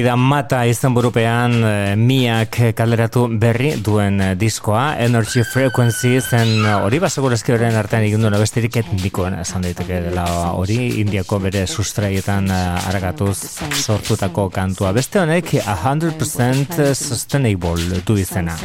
Hori 0.00 0.08
da 0.08 0.14
mata 0.16 0.62
izan 0.64 0.94
burupean 0.96 1.54
eh, 1.60 1.90
miak 1.92 2.56
kaleratu 2.72 3.26
berri 3.42 3.74
duen 3.84 4.16
eh, 4.24 4.30
diskoa, 4.32 4.94
Energy 4.96 5.42
Frequency 5.44 6.14
zen 6.22 6.54
eh, 6.64 6.78
hori 6.86 7.02
basegurazki 7.04 7.52
horren 7.52 7.76
artean 7.76 8.06
egin 8.08 8.24
duena 8.24 8.40
besterik 8.40 8.80
etnikoen 8.80 9.36
esan 9.42 9.68
daiteke 9.68 10.00
dela 10.06 10.24
hori 10.56 10.78
indiako 11.04 11.42
bere 11.44 11.66
sustraietan 11.68 12.48
aragatuz 12.48 13.36
sortutako 13.82 14.48
kantua. 14.56 14.96
Beste 14.96 15.20
honek 15.20 15.58
100% 15.68 16.94
sustainable 16.96 18.00
du 18.00 18.16
izena. 18.24 18.56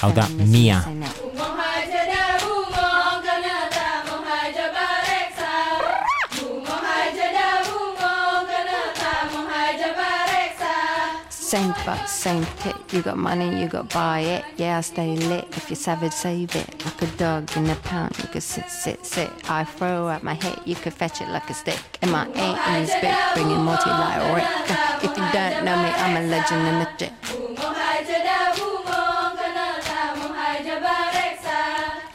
Hau 0.00 0.14
da, 0.16 0.24
mia. 0.40 0.86
Same 11.48 11.72
fuck, 11.72 12.06
same 12.06 12.44
pit. 12.58 12.76
You 12.92 13.00
got 13.00 13.16
money, 13.16 13.58
you 13.58 13.68
got 13.68 13.88
buy 13.88 14.20
it. 14.20 14.44
Yeah, 14.58 14.76
I 14.76 14.80
stay 14.82 15.16
lit. 15.16 15.46
If 15.56 15.70
you're 15.70 15.76
savage, 15.76 16.12
save 16.12 16.54
it. 16.54 16.84
Like 16.84 17.00
a 17.00 17.06
dog 17.16 17.50
in 17.56 17.70
a 17.70 17.74
pound, 17.76 18.18
you 18.18 18.28
could 18.28 18.42
sit, 18.42 18.68
sit, 18.68 19.06
sit. 19.06 19.30
I 19.48 19.64
throw 19.64 20.10
at 20.10 20.22
my 20.22 20.34
head, 20.34 20.60
you 20.66 20.74
could 20.74 20.92
fetch 20.92 21.22
it 21.22 21.28
like 21.30 21.48
a 21.48 21.54
stick. 21.54 21.80
And 22.02 22.12
my 22.12 22.26
ain't 22.26 22.36
in 22.68 22.82
his 22.82 22.90
bit, 23.00 23.16
bringing 23.32 23.64
multi 23.64 23.88
like 23.88 24.36
Rick. 24.36 24.44
If 25.02 25.16
you 25.16 25.24
don't 25.32 25.64
know 25.64 25.76
me, 25.82 25.88
I'm 25.88 26.22
a 26.22 26.28
legend 26.28 26.68
and 26.68 26.86
a 26.86 27.77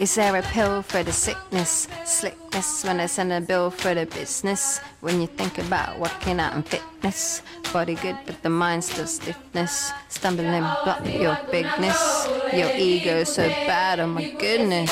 Is 0.04 0.16
there 0.16 0.36
a 0.36 0.42
pill 0.42 0.82
for 0.82 1.02
the 1.02 1.14
sickness, 1.14 1.88
slickness 2.04 2.84
when 2.84 3.00
I 3.00 3.06
send 3.06 3.32
a 3.32 3.40
bill 3.40 3.72
for 3.72 3.96
the 3.96 4.06
business? 4.06 4.80
When 5.00 5.22
you 5.22 5.28
think 5.28 5.58
about 5.60 5.98
working 5.98 6.42
out 6.42 6.56
and 6.56 6.68
fitness, 6.68 7.42
body 7.72 7.96
good 7.96 8.18
but 8.26 8.44
the 8.44 8.50
mind 8.50 8.84
still 8.84 9.08
stiffness. 9.08 9.94
Stumbling 10.10 10.60
block 10.84 11.06
your 11.06 11.40
bigness, 11.50 12.28
your 12.52 12.70
ego 12.76 13.24
so 13.24 13.48
bad, 13.48 14.02
oh 14.02 14.08
my 14.08 14.30
goodness. 14.32 14.92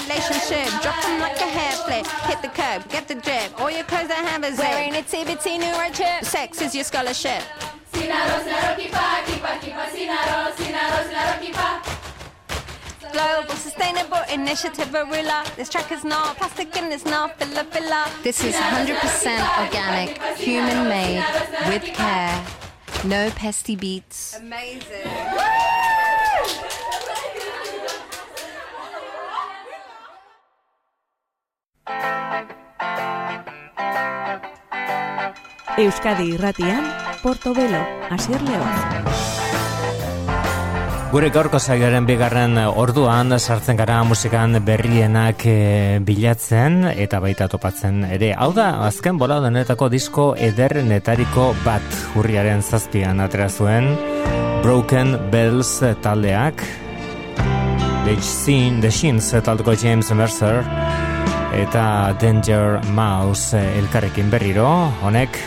relationship, 0.05 0.67
drop 0.81 1.01
them 1.01 1.19
like 1.19 1.39
a 1.41 1.49
hair 1.49 1.73
flip. 1.85 2.05
Hit 2.29 2.41
the 2.41 2.49
curb, 2.49 2.87
get 2.89 3.07
the 3.07 3.15
drip. 3.15 3.59
All 3.59 3.71
your 3.71 3.83
clothes 3.83 4.07
that 4.07 4.23
have 4.29 4.43
a 4.43 4.51
zip. 4.51 4.59
Wearing 4.59 4.95
a 4.95 5.03
TBT 5.03 5.59
neuro 5.59 5.89
chip. 5.91 6.23
Sex 6.23 6.61
is 6.61 6.75
your 6.75 6.83
scholarship. 6.83 7.43
Global 13.11 13.55
Sustainable 13.55 14.23
Initiative 14.31 14.89
Arula. 14.89 15.55
This 15.55 15.69
track 15.69 15.91
is 15.91 16.03
not 16.03 16.37
plastic 16.37 16.75
and 16.75 16.91
it's 16.91 17.05
not 17.05 17.39
filler 17.39 17.63
filler. 17.63 18.05
This 18.23 18.43
is 18.43 18.55
100% 18.55 19.65
organic, 19.65 20.21
human 20.37 20.89
made, 20.89 21.23
with 21.67 21.83
care. 21.95 22.45
No 23.05 23.29
pesty 23.31 23.75
beats. 23.75 24.37
Amazing. 24.37 25.05
Euskadi 35.75 36.31
irratian, 36.31 36.85
Portobelo, 37.19 37.81
Asier 38.09 38.39
Leoz. 38.47 39.05
Gure 41.11 41.29
gaurko 41.35 41.59
saioaren 41.59 42.07
bigarren 42.07 42.57
orduan 42.65 43.35
sartzen 43.39 43.77
gara 43.79 43.97
musikan 44.07 44.55
berrienak 44.63 45.43
eh, 45.47 45.99
bilatzen 46.03 46.87
eta 46.91 47.19
baita 47.23 47.47
topatzen 47.51 48.01
ere. 48.07 48.33
Hau 48.33 48.49
da, 48.55 48.69
azken 48.87 49.19
bola 49.19 49.41
denetako 49.43 49.87
disko 49.91 50.25
ederrenetariko 50.35 51.53
bat 51.63 51.99
hurriaren 52.15 52.63
zazpian 52.63 53.19
atera 53.23 53.47
zuen 53.47 53.91
Broken 54.63 55.17
Bells 55.31 55.77
taldeak 56.01 56.63
The 58.05 58.91
Sheens 58.91 59.31
taldeko 59.43 59.75
James 59.75 60.11
Mercer 60.11 60.63
eta 61.55 62.13
Danger 62.19 62.81
Mouse 62.91 63.59
elkarrekin 63.79 64.29
berriro, 64.29 64.91
honek 65.01 65.39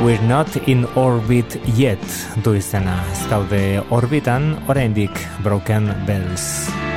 We're 0.00 0.22
not 0.22 0.48
in 0.68 0.86
orbit 0.94 1.58
yet 1.76 2.04
du 2.44 2.54
izena. 2.54 3.02
Ez 3.10 3.26
orbitan, 3.90 4.56
oraindik 4.68 5.10
Broken 5.42 5.90
Bells. 6.06 6.87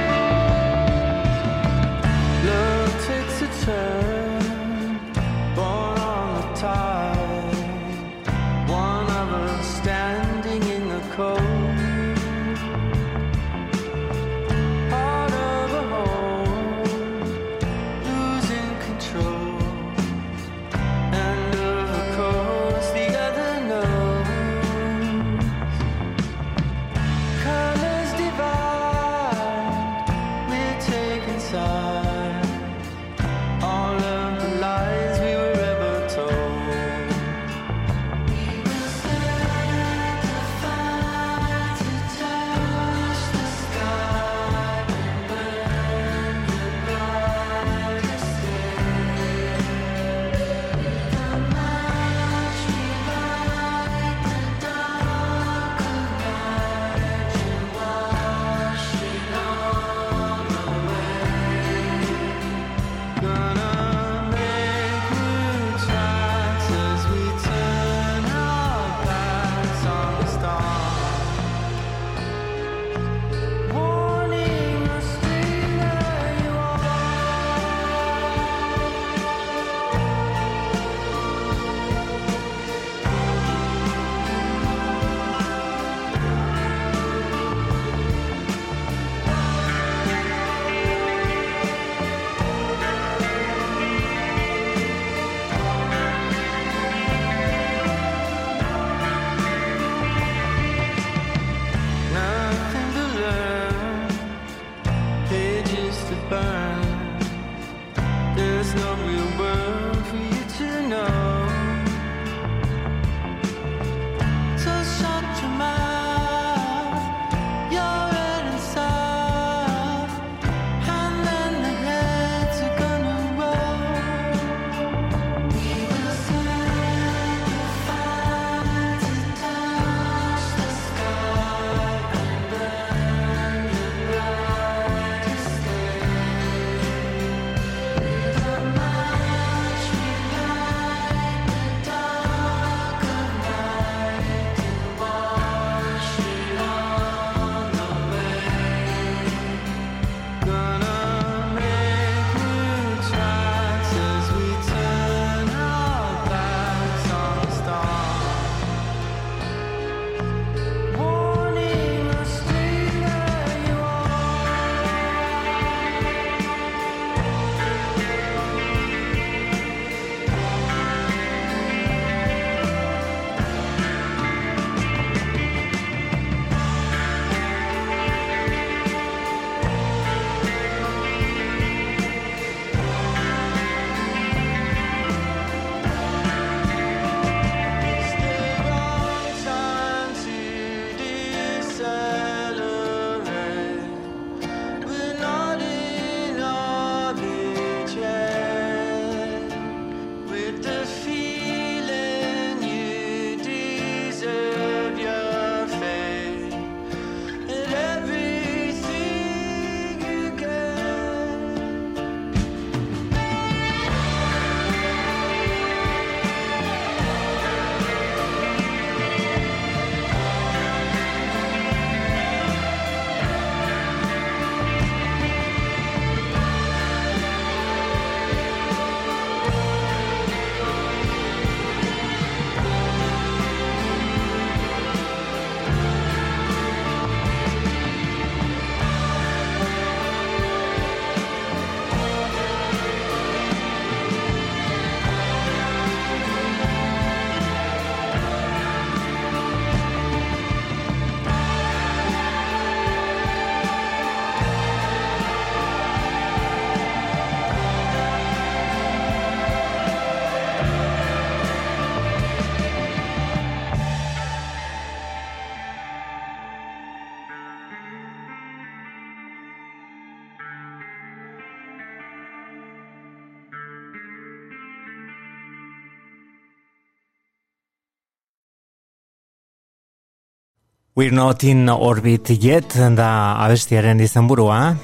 We're 281.01 281.09
not 281.11 281.43
in 281.43 281.67
orbit 281.67 282.29
yet, 282.29 282.75
da 282.93 283.33
abestiaren 283.41 284.03
izenburua. 284.05 284.75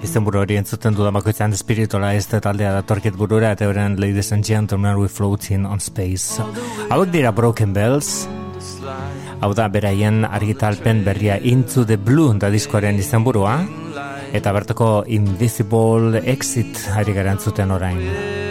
Izenburu 0.00 0.40
hori 0.40 0.56
entzuten 0.56 0.94
dudan 0.96 1.12
bakoitzan 1.18 1.52
espiritola 1.52 2.14
ez 2.16 2.22
da 2.30 2.40
taldea 2.40 2.70
datorkit 2.78 3.18
burura, 3.20 3.50
eta 3.52 3.68
horren 3.68 3.98
Ladies 4.00 4.32
and 4.32 4.48
Gentlemen, 4.48 4.96
we 4.96 5.10
floating 5.12 5.66
on 5.68 5.84
space. 5.84 6.40
Hau 6.88 7.04
dira 7.04 7.34
Broken 7.36 7.76
Bells, 7.76 8.24
hau 9.42 9.52
da 9.52 9.68
beraien 9.68 10.24
argitalpen 10.24 11.04
berria 11.04 11.36
Into 11.44 11.84
the 11.84 12.00
Blue 12.00 12.32
da 12.40 12.48
diskoaren 12.48 12.96
izenburua, 12.96 13.58
eta 14.32 14.56
bertako 14.56 15.04
Invisible 15.12 16.24
Exit 16.24 16.86
ari 16.96 17.12
gara 17.12 17.36
entzuten 17.36 17.76
orain. 17.76 18.45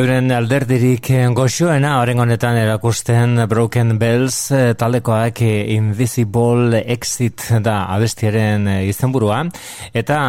Euren 0.00 0.30
alderdirik 0.32 1.10
goxoena 1.36 1.90
horren 2.00 2.22
honetan 2.22 2.56
erakusten 2.56 3.42
Broken 3.50 3.98
Bells 4.00 4.36
eh, 4.56 4.70
taldekoak 4.78 5.42
eh, 5.44 5.74
Invisible 5.74 6.78
Exit 6.94 7.44
da 7.60 7.74
abestiaren 7.92 8.64
eh, 8.70 8.76
izenburua. 8.88 9.42
Eta 9.92 10.20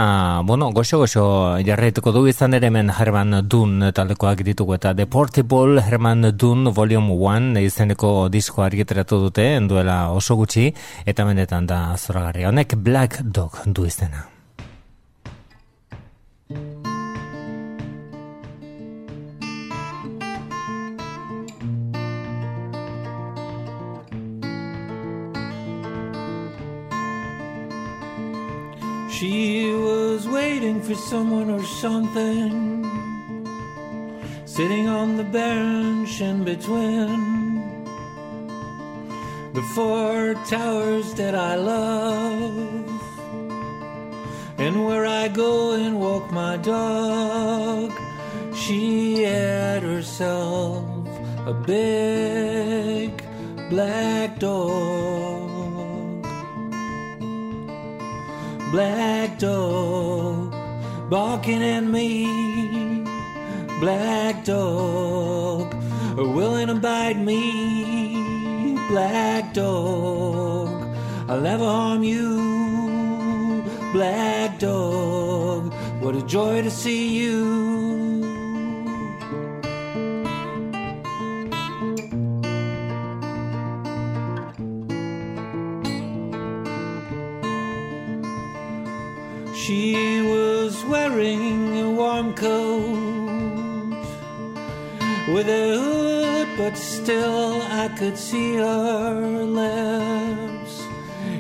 bueno, 0.49 0.73
goxo-goxo 0.75 1.23
jarraituko 1.63 2.11
du 2.11 2.25
izan 2.27 2.57
ere 2.57 2.67
hemen 2.67 2.91
Herman 2.91 3.37
Dun 3.47 3.87
taldekoak 3.95 4.43
ditugu. 4.49 4.75
Eta 4.75 4.91
The 4.97 5.07
Portable 5.07 5.79
Herman 5.85 6.33
Dun 6.35 6.73
Volume 6.75 7.15
1 7.15 7.63
izeneko 7.63 8.27
disko 8.33 8.67
argitaratu 8.67 9.21
dute 9.29 9.47
duela 9.71 10.01
oso 10.11 10.35
gutxi. 10.35 10.67
Eta 11.05 11.23
menetan 11.23 11.71
da 11.71 11.81
zoragarria. 11.95 12.51
Honek 12.51 12.75
Black 12.75 13.23
Dog 13.23 13.63
du 13.71 13.87
izena. 13.87 14.27
Was 30.21 30.33
waiting 30.33 30.79
for 30.79 30.93
someone 30.93 31.49
or 31.49 31.63
something, 31.63 32.85
sitting 34.45 34.87
on 34.87 35.17
the 35.17 35.23
bench 35.23 36.21
in 36.21 36.43
between. 36.43 37.83
The 39.53 39.63
four 39.73 40.35
towers 40.45 41.11
that 41.15 41.33
I 41.33 41.55
love, 41.55 43.01
and 44.59 44.85
where 44.85 45.07
I 45.07 45.27
go 45.27 45.71
and 45.73 45.99
walk 45.99 46.31
my 46.31 46.57
dog. 46.57 47.91
She 48.53 49.23
had 49.23 49.81
herself 49.81 50.85
a 51.47 51.53
big 51.53 53.23
black 53.71 54.37
dog 54.37 55.40
black 58.71 59.37
dog 59.37 60.51
barking 61.09 61.61
at 61.61 61.83
me. 61.83 63.03
Black 63.81 64.45
dog 64.45 65.73
willing 66.15 66.67
to 66.67 66.75
bite 66.75 67.17
me. 67.17 68.75
Black 68.87 69.53
dog 69.53 70.69
i'll 71.29 71.41
never 71.41 71.65
harm 71.65 72.03
you. 72.03 73.63
Black 73.91 74.57
dog 74.59 75.73
what 76.01 76.15
a 76.15 76.21
joy 76.21 76.61
to 76.61 76.71
see 76.71 77.19
you 77.19 78.10
She 89.71 90.21
was 90.21 90.83
wearing 90.83 91.79
a 91.79 91.89
warm 91.89 92.33
coat 92.33 94.03
with 95.33 95.47
a 95.47 95.65
hood, 95.79 96.47
but 96.57 96.75
still 96.75 97.61
I 97.61 97.87
could 97.97 98.17
see 98.17 98.55
her 98.55 99.45
lips. 99.45 100.73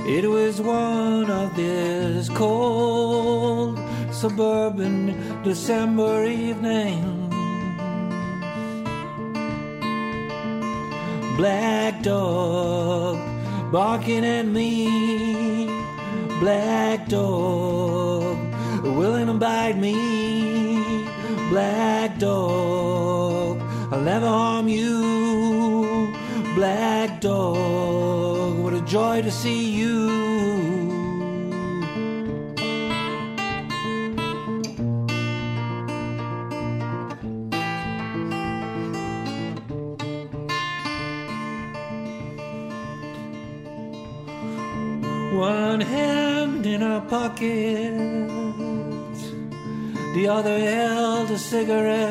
It 0.07 0.29
was 0.29 0.61
one 0.61 1.29
of 1.29 1.57
these 1.57 2.29
cold 2.29 3.77
suburban 4.13 5.43
December 5.43 6.25
evenings. 6.25 7.35
Black 11.35 12.01
dog 12.01 13.17
barking 13.73 14.23
at 14.23 14.45
me. 14.45 15.80
Black 16.41 17.07
dog, 17.07 18.35
willing 18.83 19.27
to 19.27 19.33
bite 19.35 19.77
me. 19.77 19.93
Black 21.49 22.17
dog, 22.17 23.61
I'll 23.91 24.01
never 24.01 24.25
harm 24.25 24.67
you. 24.67 26.11
Black 26.55 27.21
dog, 27.21 28.57
what 28.57 28.73
a 28.73 28.81
joy 28.81 29.21
to 29.21 29.29
see 29.29 29.69
you. 29.69 30.31
one 45.31 45.81
hand 45.81 46.20
in 46.81 46.87
her 46.87 47.01
pocket, 47.01 48.27
the 50.15 50.27
other 50.27 50.59
held 50.59 51.29
a 51.29 51.37
cigarette. 51.37 52.09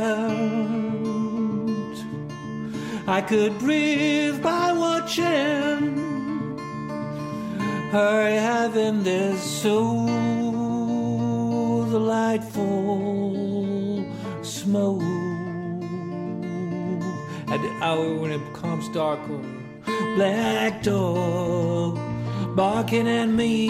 I 3.07 3.21
could 3.21 3.59
breathe 3.59 4.41
by 4.43 4.73
watching 4.73 5.97
her 7.91 8.31
having 8.39 9.03
this 9.03 9.43
so 9.43 10.07
delightful 11.91 12.95
smoke 14.43 15.03
at 17.53 17.61
the 17.61 17.73
hour 17.83 18.15
when 18.15 18.31
it 18.31 18.53
becomes 18.53 18.89
darker. 18.91 19.41
Black 20.17 20.83
dog 20.83 22.10
barking 22.55 23.09
at 23.09 23.29
me, 23.29 23.69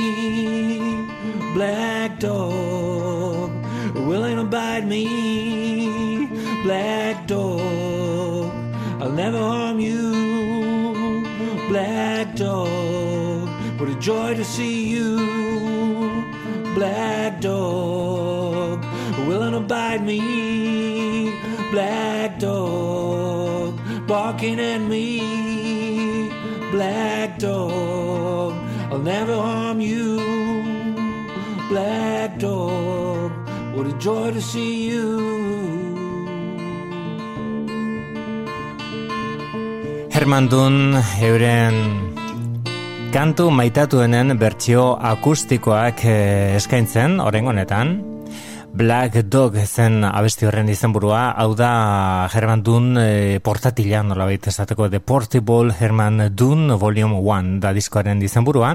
black 1.54 2.18
dog 2.18 3.50
willing 3.94 4.36
to 4.36 4.44
bite 4.44 4.86
me, 4.86 6.26
black 6.62 7.26
dog. 7.26 8.50
I'll 9.00 9.12
never 9.12 9.38
harm 9.38 9.80
you, 9.80 11.22
black 11.68 12.34
dog. 12.34 13.48
What 13.78 13.88
a 13.88 13.94
joy 14.00 14.34
to 14.34 14.44
see 14.44 14.88
you, 14.88 15.16
black 16.74 17.40
dog, 17.40 18.84
willing 19.26 19.52
to 19.52 19.60
bite 19.60 20.02
me, 20.02 21.32
black 21.70 22.38
dog, 22.38 23.78
barking 24.06 24.60
at 24.60 24.80
me, 24.80 26.28
black 26.70 27.38
dog. 27.38 27.99
Never 29.02 29.34
harm 29.34 29.80
you, 29.80 30.20
black 31.70 32.38
dog. 32.38 33.32
What 33.74 33.86
a 33.86 33.96
joy 33.98 34.32
to 34.32 34.42
see 34.42 34.90
you. 34.90 35.08
Herman 40.12 40.48
Dun 40.52 41.00
euren 41.22 41.80
kantu 43.08 43.48
maitatuenen 43.50 44.36
bertsio 44.36 44.98
akustikoak 45.00 46.04
eh, 46.04 46.56
eskaintzen 46.60 47.20
oren 47.24 47.48
honetan. 47.48 48.09
Black 48.80 49.18
Dog 49.28 49.58
zen 49.66 50.06
abesti 50.08 50.46
horren 50.48 50.70
izenburua, 50.72 51.34
hau 51.36 51.50
da 51.52 52.28
Herman 52.32 52.62
Dun 52.64 52.94
e, 52.96 53.36
portatila 53.44 54.00
nola 54.00 54.24
esateko 54.32 54.88
The 54.88 55.02
Portable 55.04 55.74
Herman 55.76 56.30
Dun 56.32 56.72
Volume 56.80 57.20
1 57.20 57.58
da 57.60 57.74
diskoaren 57.76 58.22
izenburua. 58.24 58.72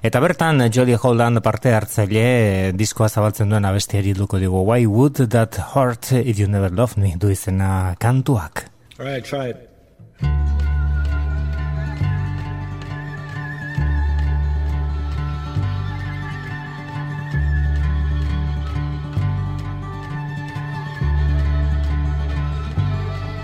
Eta 0.00 0.20
bertan 0.22 0.62
Jolly 0.70 0.94
Holland 0.94 1.42
parte 1.42 1.74
hartzaile 1.74 2.22
e, 2.22 2.72
diskoa 2.72 3.08
zabaltzen 3.08 3.50
duen 3.50 3.66
abestiari 3.66 4.14
duko 4.14 4.38
digu 4.38 4.62
Why 4.62 4.86
would 4.86 5.26
that 5.26 5.58
hurt 5.74 6.12
if 6.12 6.38
you 6.38 6.46
never 6.46 6.70
loved 6.70 7.02
me 7.02 7.16
du 7.18 7.34
izena 7.34 7.96
kantuak. 7.98 8.68
All 9.00 9.06
right, 9.06 9.24
try 9.24 9.50
it. 9.50 10.57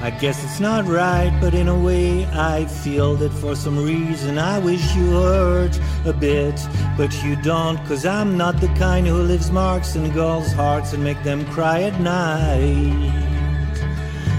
I 0.05 0.11
guess 0.11 0.44
it's 0.44 0.61
not 0.61 0.84
right, 0.84 1.34
but 1.40 1.55
in 1.55 1.66
a 1.66 1.78
way 1.78 2.26
I 2.26 2.66
feel 2.66 3.16
that 3.16 3.32
for 3.32 3.57
some 3.57 3.82
reason 3.82 4.36
I 4.36 4.59
wish 4.59 4.94
you 4.94 5.12
hurt 5.12 5.80
a 6.05 6.12
bit. 6.12 6.61
But 6.98 7.11
you 7.24 7.36
don't, 7.36 7.78
cause 7.86 8.05
I'm 8.05 8.36
not 8.36 8.61
the 8.61 8.68
kind 8.76 9.07
who 9.07 9.22
leaves 9.22 9.50
marks 9.50 9.96
in 9.96 10.12
girls' 10.12 10.52
hearts 10.52 10.92
and 10.92 11.02
make 11.02 11.22
them 11.22 11.46
cry 11.46 11.84
at 11.84 11.98
night. 12.02 13.34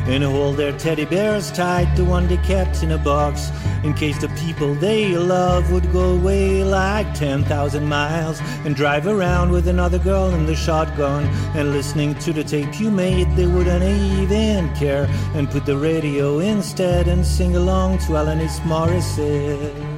And 0.08 0.24
hold 0.24 0.58
their 0.58 0.78
teddy 0.78 1.06
bears 1.06 1.52
tight, 1.52 1.94
the 1.96 2.06
one 2.06 2.28
they 2.28 2.38
kept 2.38 2.84
in 2.84 2.92
a 2.92 2.98
box, 2.98 3.52
in 3.84 3.94
case 3.94 4.20
the 4.20 4.30
people 4.30 4.76
they 4.76 5.18
love 5.18 5.72
would 5.72 5.92
go 5.92 6.14
away 6.14 6.64
like 6.64 7.14
10,000 7.16 7.86
miles 7.86 8.40
and 8.66 8.76
drive 8.76 9.08
around 9.08 9.52
with 9.52 9.68
another 9.68 9.98
girl 10.00 10.30
in 10.34 10.46
the 10.46 10.56
shotgun. 10.56 11.24
And 11.56 11.72
listening 11.72 12.16
to 12.20 12.34
the 12.34 12.44
tape 12.44 12.80
you 12.80 12.92
made, 12.92 13.36
they 13.36 13.48
wouldn't 13.48 13.84
even 13.84 14.74
care. 14.76 15.08
And 15.34 15.50
put 15.50 15.66
the 15.66 15.78
radio 15.78 16.40
instead 16.40 17.08
and 17.08 17.26
sing 17.26 17.56
along 17.56 17.98
to 18.00 18.14
Alanis 18.14 18.60
Morissette. 18.60 19.95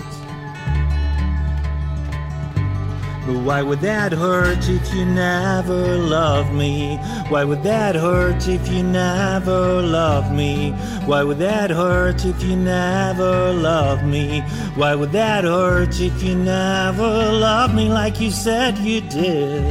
Why 3.27 3.61
would 3.61 3.81
that 3.81 4.13
hurt 4.13 4.69
if 4.69 4.93
you 4.93 5.05
never 5.05 5.97
loved 5.97 6.53
me? 6.53 6.95
Why 7.27 7.43
would 7.43 7.61
that 7.63 7.95
hurt 7.95 8.47
if 8.47 8.69
you 8.69 8.83
never 8.83 9.81
loved 9.81 10.31
me? 10.31 10.71
Why 11.05 11.23
would 11.23 11.39
that 11.39 11.69
hurt 11.69 12.23
if 12.23 12.41
you 12.41 12.55
never 12.55 13.51
loved 13.51 14.05
me? 14.05 14.39
Why 14.75 14.95
would 14.95 15.11
that 15.11 15.43
hurt 15.43 15.99
if 15.99 16.23
you 16.23 16.35
never 16.35 17.31
loved 17.33 17.75
me 17.75 17.89
like 17.89 18.21
you 18.21 18.31
said 18.31 18.77
you 18.77 19.01
did? 19.01 19.61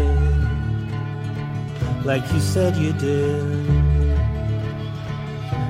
Like 2.05 2.31
you 2.33 2.41
said 2.41 2.77
you 2.77 2.93
did. 2.93 3.76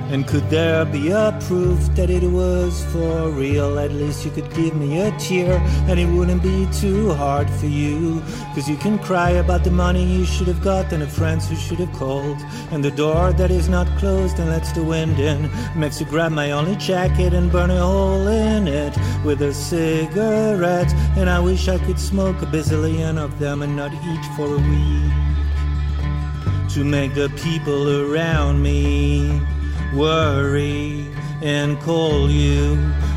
And 0.09 0.25
could 0.25 0.49
there 0.49 0.85
be 0.85 1.09
a 1.09 1.37
proof 1.47 1.79
that 1.95 2.09
it 2.09 2.23
was 2.23 2.81
for 2.93 3.29
real? 3.29 3.77
At 3.77 3.91
least 3.91 4.23
you 4.23 4.31
could 4.31 4.49
give 4.53 4.73
me 4.73 5.01
a 5.01 5.11
tear, 5.19 5.59
and 5.89 5.99
it 5.99 6.05
wouldn't 6.05 6.41
be 6.41 6.65
too 6.71 7.13
hard 7.13 7.49
for 7.49 7.65
you. 7.65 8.21
Cause 8.55 8.69
you 8.69 8.77
can 8.77 8.99
cry 8.99 9.31
about 9.31 9.65
the 9.65 9.71
money 9.71 10.05
you 10.05 10.23
should 10.23 10.47
have 10.47 10.63
got, 10.63 10.93
and 10.93 11.01
the 11.01 11.07
friends 11.07 11.49
who 11.49 11.57
should 11.57 11.79
have 11.79 11.91
called. 11.91 12.37
And 12.71 12.85
the 12.85 12.91
door 12.91 13.33
that 13.33 13.51
is 13.51 13.67
not 13.67 13.85
closed 13.99 14.39
and 14.39 14.49
lets 14.49 14.71
the 14.71 14.83
wind 14.83 15.19
in 15.19 15.51
makes 15.77 15.99
you 15.99 16.05
grab 16.05 16.31
my 16.31 16.51
only 16.51 16.77
jacket 16.77 17.33
and 17.33 17.51
burn 17.51 17.69
a 17.69 17.79
hole 17.79 18.27
in 18.27 18.69
it 18.69 18.97
with 19.25 19.41
a 19.41 19.53
cigarette. 19.53 20.93
And 21.17 21.29
I 21.29 21.41
wish 21.41 21.67
I 21.67 21.79
could 21.79 21.99
smoke 21.99 22.41
a 22.41 22.45
bazillion 22.45 23.17
of 23.17 23.39
them 23.39 23.61
and 23.61 23.75
not 23.75 23.91
eat 23.93 24.25
for 24.37 24.55
a 24.55 24.57
week 24.57 25.27
to 26.69 26.83
make 26.85 27.13
the 27.13 27.29
people 27.43 28.13
around 28.13 28.61
me 28.61 29.41
worry 29.93 31.07
and 31.41 31.79
call 31.81 32.29
you 32.29 32.75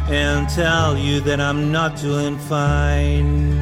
and 0.09 0.49
tell 0.49 0.97
you 0.97 1.21
that 1.21 1.41
I'm 1.41 1.71
not 1.73 1.97
doing 1.97 2.39
fine. 2.39 3.57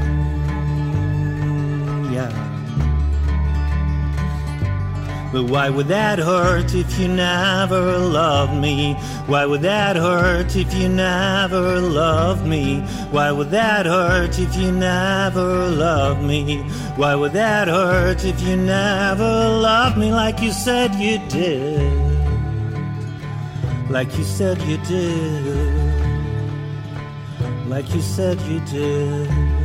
Yeah. 2.13 2.49
But 5.31 5.45
why 5.45 5.69
would 5.69 5.89
that 5.89 6.19
hurt 6.19 6.75
if 6.75 6.99
you 6.99 7.07
never 7.07 7.99
loved 7.99 8.55
me? 8.55 8.95
Why 9.27 9.45
would 9.45 9.61
that 9.61 9.97
hurt 9.97 10.57
if 10.57 10.73
you 10.73 10.89
never 10.89 11.81
loved 11.81 12.47
me? 12.47 12.81
Why 13.11 13.31
would 13.31 13.51
that 13.51 13.85
hurt 13.85 14.39
if 14.39 14.57
you 14.57 14.73
never 14.73 15.69
loved 15.69 16.23
me? 16.23 16.63
Why 16.97 17.15
would 17.15 17.35
that 17.35 17.69
hurt 17.69 18.25
if 18.25 18.41
you 18.41 18.57
never 18.57 19.23
loved 19.23 19.99
me 19.99 20.11
like 20.11 20.41
you 20.41 20.51
said 20.51 20.95
you 20.95 21.19
did? 21.29 22.18
Like 23.91 24.18
you 24.18 24.24
said 24.24 24.61
you 24.62 24.76
did. 24.78 25.47
Like 27.66 27.95
you 27.95 28.03
said 28.03 28.39
you 28.43 28.61
did. 28.61 29.58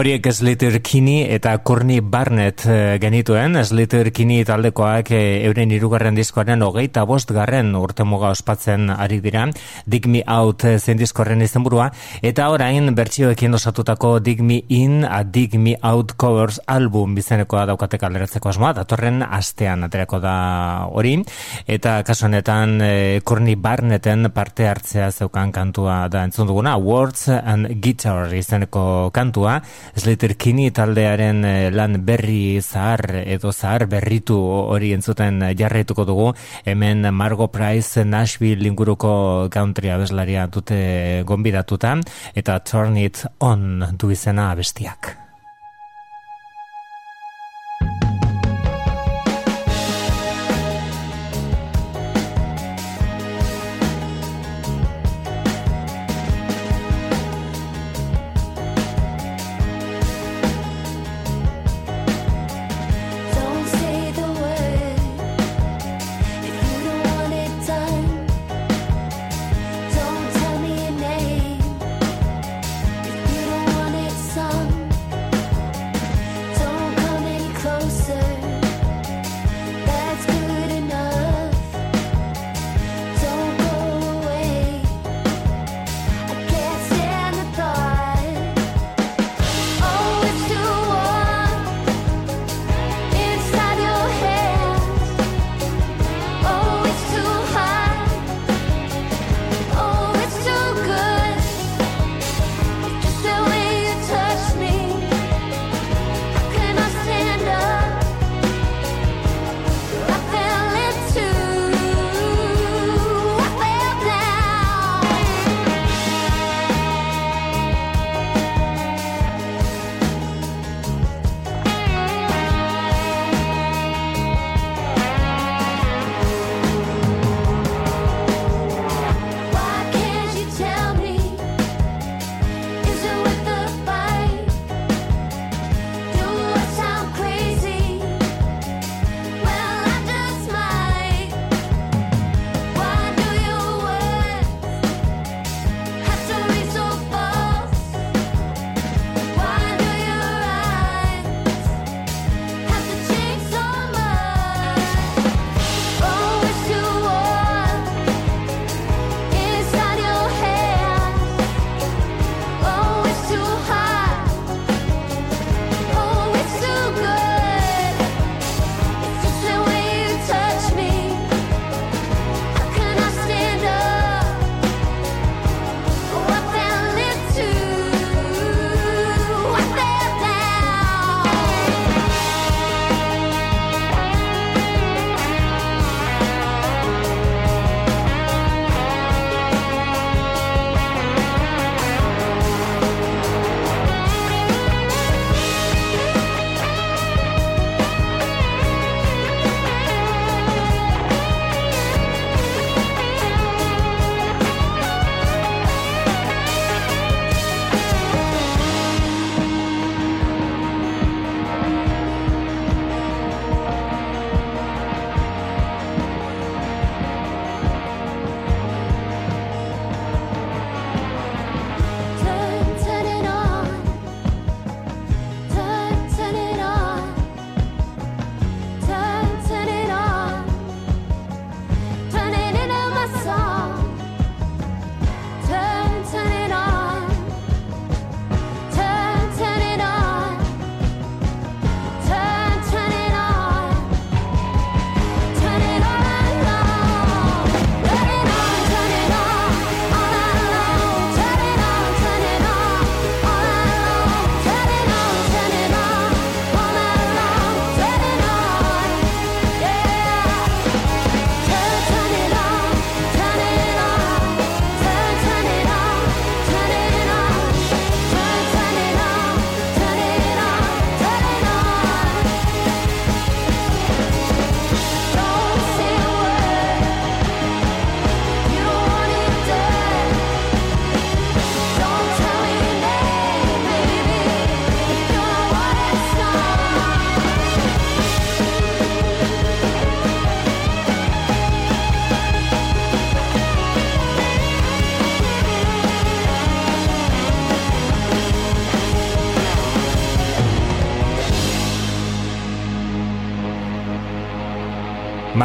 Horiek 0.00 0.24
Slater 0.32 0.80
Kinney 0.80 1.26
eta 1.28 1.58
Courtney 1.60 2.00
Barnett 2.00 2.62
eh, 2.64 2.96
genituen, 3.02 3.58
Slater 3.60 4.08
Kinney 4.16 4.46
taldekoak 4.48 5.10
eh, 5.12 5.42
euren 5.44 5.74
irugarren 5.76 6.16
diskoaren 6.16 6.62
hogeita 6.64 7.02
bost 7.04 7.28
garren 7.36 7.74
urte 7.76 8.06
muga 8.08 8.30
ospatzen 8.32 8.88
ari 8.94 9.18
dira, 9.20 9.42
Dig 9.84 10.08
Me 10.08 10.22
Out 10.24 10.64
eh, 10.64 10.78
zen 10.80 10.96
diskorren 10.96 11.44
izenburua, 11.44 11.90
eta 12.24 12.46
orain 12.48 12.88
bertsioekin 12.96 13.58
osatutako 13.58 14.14
Dig 14.24 14.40
Me 14.40 14.62
In 14.72 15.04
a 15.04 15.18
Dig 15.20 15.58
Me 15.60 15.74
Out 15.84 16.14
Covers 16.16 16.62
album 16.64 17.12
bizenekoa 17.18 17.66
daukatek 17.68 18.08
alderatzeko 18.08 18.54
asmoa, 18.54 18.72
datorren 18.80 19.20
astean 19.20 19.84
aterako 19.84 20.22
da 20.24 20.34
hori, 20.88 21.18
eta 21.68 21.98
kasu 22.08 22.30
honetan 22.30 22.78
Courtney 23.20 23.60
Barnetten 23.60 24.32
parte 24.32 24.64
hartzea 24.64 25.12
zeukan 25.12 25.52
kantua 25.52 26.00
da. 26.08 26.24
Entzun 26.24 26.48
duguna, 26.48 26.78
Words 26.80 27.28
and 27.36 27.68
Guitar 27.84 28.32
izeneko 28.32 29.10
kantua, 29.12 29.60
Slater 29.94 30.36
Kini 30.36 30.70
taldearen 30.70 31.44
eh, 31.44 31.70
lan 31.74 32.00
berri 32.06 32.60
zahar 32.62 33.22
edo 33.24 33.52
zahar 33.52 33.86
berritu 33.90 34.36
hori 34.40 34.92
entzuten 34.96 35.42
jarraituko 35.58 36.04
dugu 36.04 36.28
hemen 36.64 37.08
Margo 37.14 37.48
Price 37.48 38.04
Nashville 38.04 38.66
inguruko 38.68 39.48
country 39.50 39.90
abeslaria 39.90 40.46
dute 40.46 41.22
gonbidatuta 41.26 41.96
eta 42.34 42.60
Turn 42.60 42.96
It 42.96 43.24
On 43.40 43.96
du 43.98 44.10
izena 44.10 44.54
bestiak. 44.54 45.29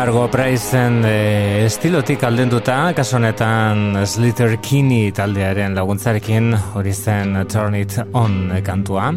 Margo 0.06 0.28
Priceen 0.30 1.00
e, 1.04 1.66
estilotik 1.66 2.22
aldenduta, 2.28 2.94
kaso 2.94 3.16
honetan 3.18 4.04
Slither 4.06 4.60
Kini 4.62 5.10
taldearen 5.10 5.74
laguntzarekin 5.74 6.54
hori 6.78 6.94
zen 6.94 7.34
Turn 7.50 7.80
It 7.82 7.98
On 8.14 8.54
kantua. 8.62 9.10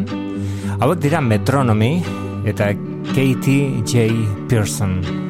Hauek 0.81 1.05
dira 1.05 1.21
Metronomy 1.21 1.93
eta 2.41 2.73
Katie 3.13 3.83
J. 3.85 4.09
Pearson. 4.49 5.28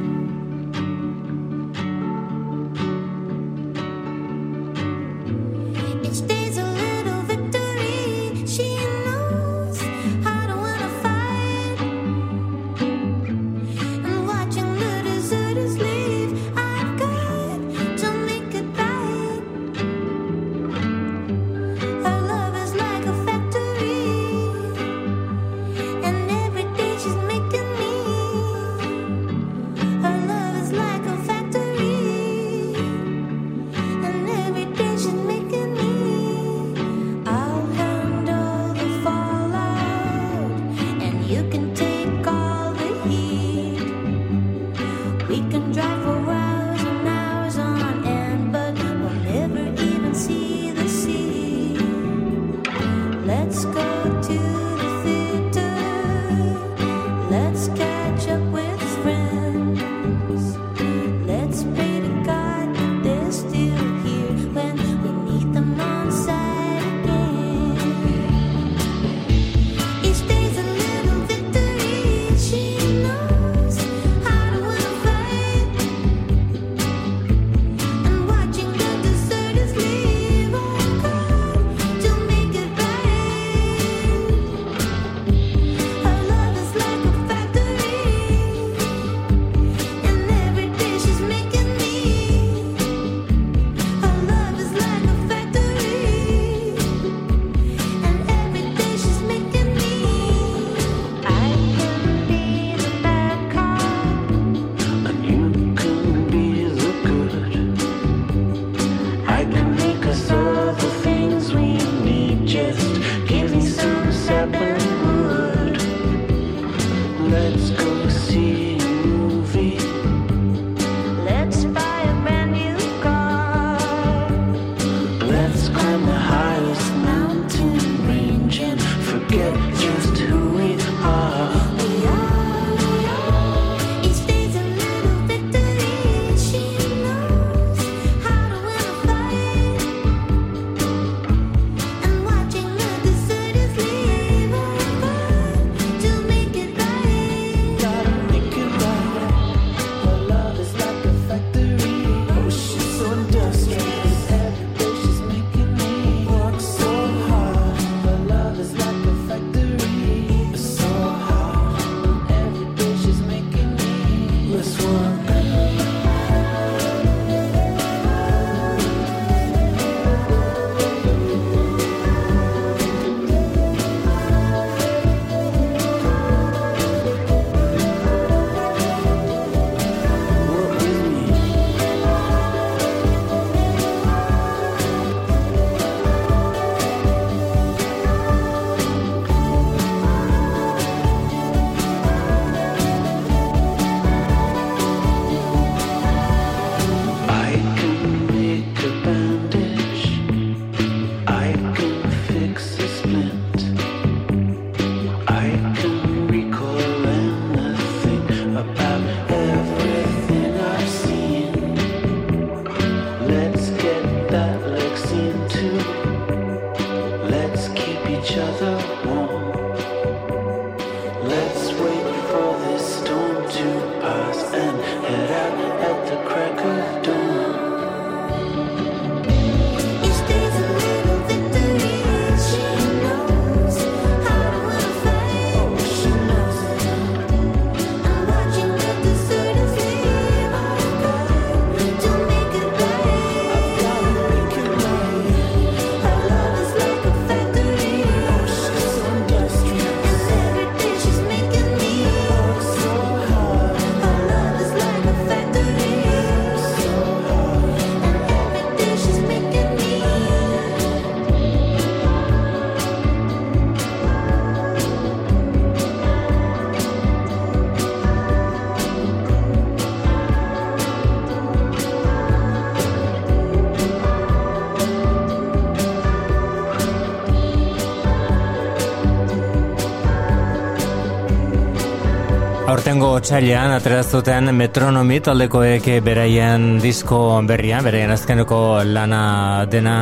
Aurtengo 282.69 283.07
otxailean 283.17 283.71
aterazuten 283.73 284.51
metronomi 284.53 285.15
taldekoek 285.25 285.87
beraien 286.05 286.75
disko 286.83 287.17
berria, 287.49 287.79
beraien 287.81 288.13
azkeneko 288.13 288.59
lana 288.85 289.65
dena, 289.71 289.95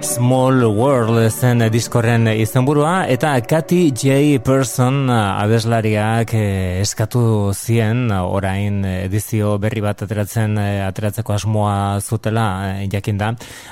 Small 0.00 0.64
World 0.64 1.18
zen 1.28 1.60
diskorren 1.72 2.24
izenburua 2.32 3.04
eta 3.12 3.34
Katy 3.44 3.90
J. 3.92 4.38
Person 4.44 5.10
abeslariak 5.12 6.32
eh, 6.38 6.80
eskatu 6.80 7.52
zien 7.52 8.08
orain 8.12 8.80
edizio 8.84 9.58
berri 9.60 9.82
bat 9.84 10.00
ateratzen 10.06 10.56
eh, 10.58 10.80
ateratzeko 10.86 11.36
asmoa 11.36 12.00
zutela 12.00 12.46
eh, 12.70 12.88
jakin 12.92 13.20
da 13.20 13.30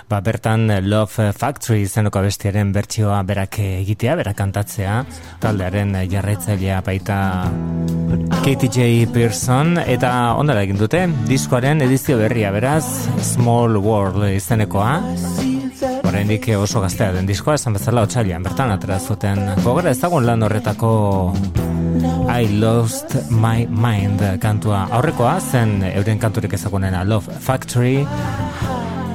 ba, 0.09 0.21
bertan 0.21 0.69
Love 0.85 1.31
Factory 1.33 1.87
zenoko 1.89 2.21
abestiaren 2.21 2.73
bertsioa 2.77 3.23
berak 3.25 3.61
egitea, 3.65 4.17
berak 4.21 4.37
kantatzea 4.37 4.99
taldearen 5.41 5.97
jarraitzailea 6.13 6.83
baita 6.85 7.21
Katy 8.45 8.69
J. 8.69 9.07
Pearson 9.15 9.79
eta 9.87 10.35
ondara 10.37 10.67
egin 10.69 10.81
dute 10.81 11.07
diskoaren 11.29 11.81
edizio 11.89 12.21
berria 12.21 12.53
beraz 12.53 12.85
Small 13.35 13.81
World 13.81 14.29
izenekoa 14.35 14.99
Oraindik 16.09 16.47
oso 16.57 16.81
gaztea 16.81 17.13
den 17.13 17.27
diskoa, 17.29 17.59
esan 17.59 17.75
bezala 17.77 18.01
otxalian, 18.07 18.45
bertan 18.47 18.71
atera 18.73 18.97
zuten 18.99 19.43
gogora 19.61 19.93
ezagun 19.93 20.25
lan 20.25 20.47
horretako 20.47 20.93
I 22.33 22.49
Lost 22.63 23.17
My 23.29 23.67
Mind 23.69 24.25
kantua 24.41 24.87
aurrekoa, 25.01 25.37
zen 25.41 25.83
euren 25.91 26.23
kanturik 26.23 26.57
ezagunena 26.57 27.05
Love 27.05 27.37
Factory, 27.45 28.07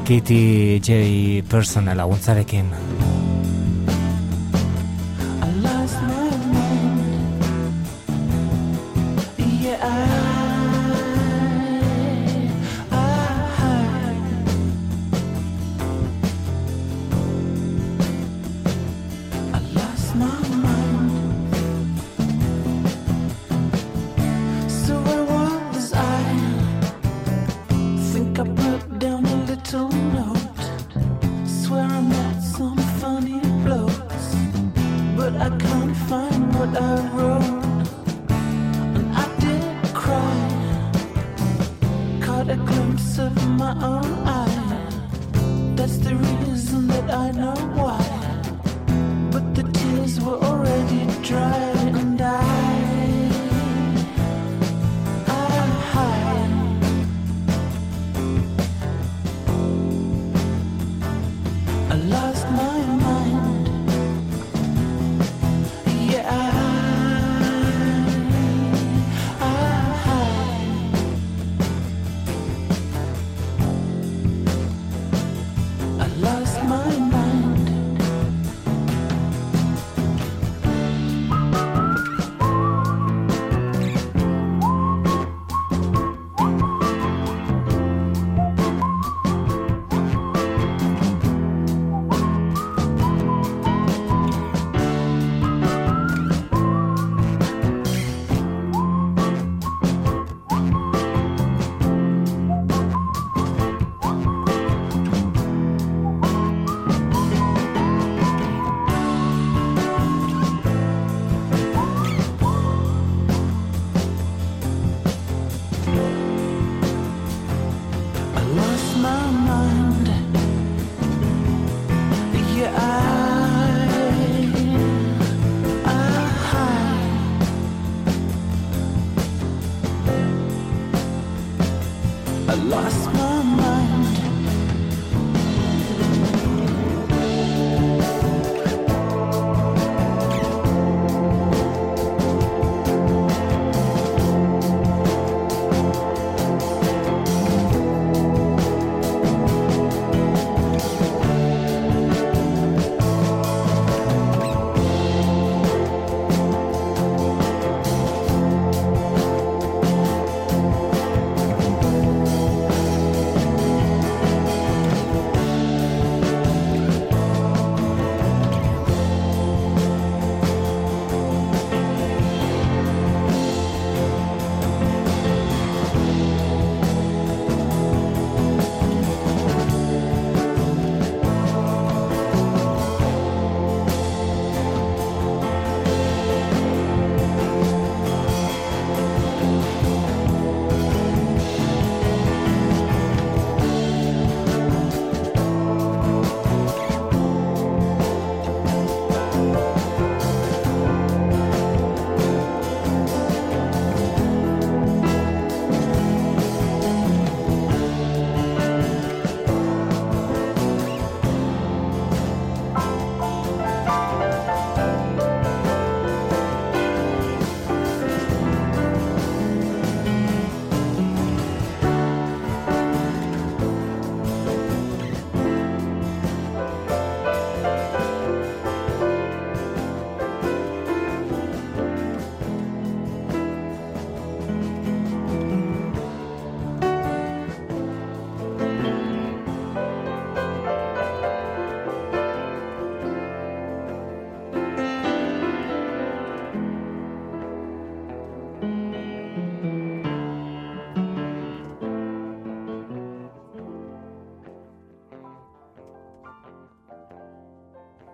Kitty 0.06 0.80
J. 0.86 1.42
Personal 1.50 1.98
laguntzarekin. 2.04 2.70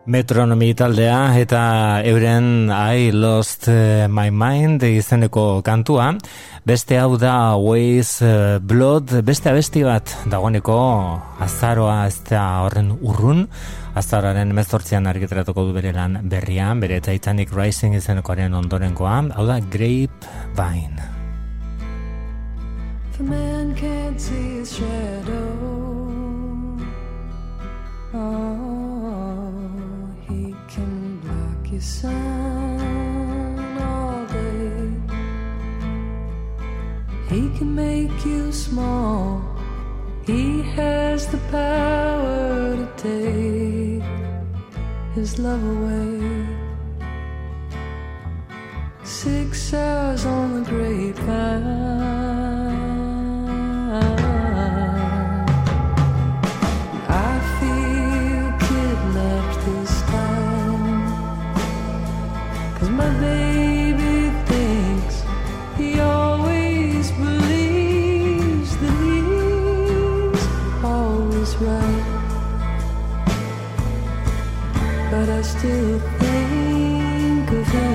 metronomi 0.10 0.72
taldea 0.74 1.38
eta 1.38 1.62
euren 2.10 2.72
I 2.74 3.12
Lost 3.14 3.68
eh, 3.70 4.08
My 4.10 4.32
Mind 4.34 4.84
izeneko 4.88 5.62
kantua. 5.66 6.10
Beste 6.66 6.98
hau 6.98 7.14
da 7.22 7.56
Ways 7.58 8.18
eh, 8.26 8.58
Blood, 8.62 9.20
beste 9.26 9.52
abesti 9.54 9.86
bat 9.86 10.16
dagoeneko 10.30 10.80
azaroa 11.46 12.02
ez 12.08 12.18
da 12.30 12.64
horren 12.66 12.96
urrun. 13.00 13.46
Azararen 14.00 14.54
mezortzian 14.56 15.10
argitratuko 15.10 15.68
du 15.68 15.78
bere 15.78 15.94
lan 15.94 16.20
berrian, 16.32 16.82
bere 16.82 17.02
Titanic 17.06 17.54
Rising 17.54 17.98
izenekoaren 18.00 18.58
ondorenkoa. 18.64 19.22
Hau 19.38 19.48
da 19.50 19.62
Grape 19.62 20.38
Vine. 20.58 21.19
lack 77.52 77.68
of 77.68 77.89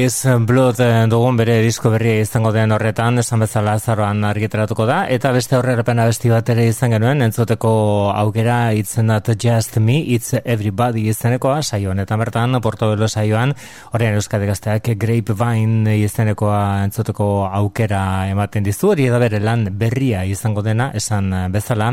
Ways 0.00 0.24
Blood 0.46 0.78
eh, 0.80 1.04
dugun 1.12 1.36
bere 1.36 1.58
disko 1.60 1.90
berria 1.92 2.22
izango 2.22 2.54
den 2.54 2.72
horretan, 2.72 3.20
esan 3.20 3.42
bezala 3.44 3.74
azaroan 3.76 4.22
argitaratuko 4.24 4.86
da, 4.88 5.02
eta 5.12 5.28
beste 5.34 5.58
horrerapena 5.58 6.06
besti 6.08 6.30
bat 6.32 6.48
ere 6.54 6.64
izan 6.70 6.94
genuen, 6.94 7.20
entzuteko 7.26 7.72
aukera 8.16 8.72
itzenat 8.72 9.28
Just 9.34 9.76
Me, 9.76 9.98
It's 10.14 10.32
Everybody 10.40 11.02
izenekoa, 11.12 11.58
saio 11.60 11.90
honetan 11.92 12.22
bertan, 12.22 12.56
Portobelo 12.64 13.08
saioan, 13.12 13.52
horrean 13.92 14.16
Euskadi 14.16 14.48
gazteak 14.48 14.88
Grapevine 15.02 15.98
izenekoa 15.98 16.62
entzuteko 16.86 17.28
aukera 17.60 18.30
ematen 18.30 18.64
dizu, 18.64 18.94
hori 18.94 19.10
da 19.12 19.20
bere 19.20 19.42
lan 19.44 19.66
berria 19.84 20.24
izango 20.24 20.64
dena, 20.64 20.88
esan 20.96 21.28
bezala, 21.52 21.90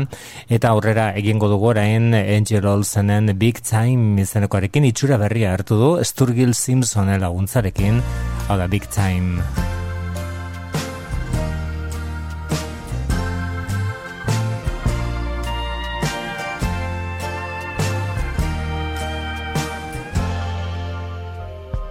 eta 0.48 0.72
aurrera 0.72 1.10
egingo 1.20 1.52
dugu 1.52 1.74
orain 1.74 2.16
Angel 2.22 2.72
Olsenen 2.72 3.34
Big 3.36 3.60
Time 3.60 4.24
izenekoarekin 4.24 4.88
itxura 4.94 5.20
berria 5.20 5.52
hartu 5.52 5.76
du, 5.76 5.92
Sturgill 6.08 6.56
Simpson 6.56 7.12
laguntzarekin, 7.20 7.97
hau 8.48 8.58
da 8.58 8.66
Big 8.66 8.84
Time. 8.90 9.42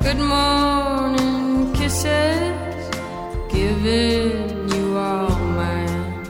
Good 0.02 0.20
morning 0.20 1.74
kisses, 1.74 2.90
giving 3.52 4.70
you 4.74 4.98
all 4.98 5.36
mine. 5.58 6.24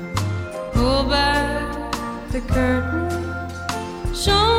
Pull 0.74 1.04
back 1.06 1.94
the 2.32 2.42
curtains, 2.42 3.54
show 4.26 4.57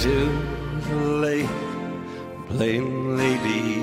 Take 0.00 0.12
to 0.12 0.88
the 0.88 0.96
lake, 1.20 1.56
plain 2.48 3.18
lady 3.18 3.79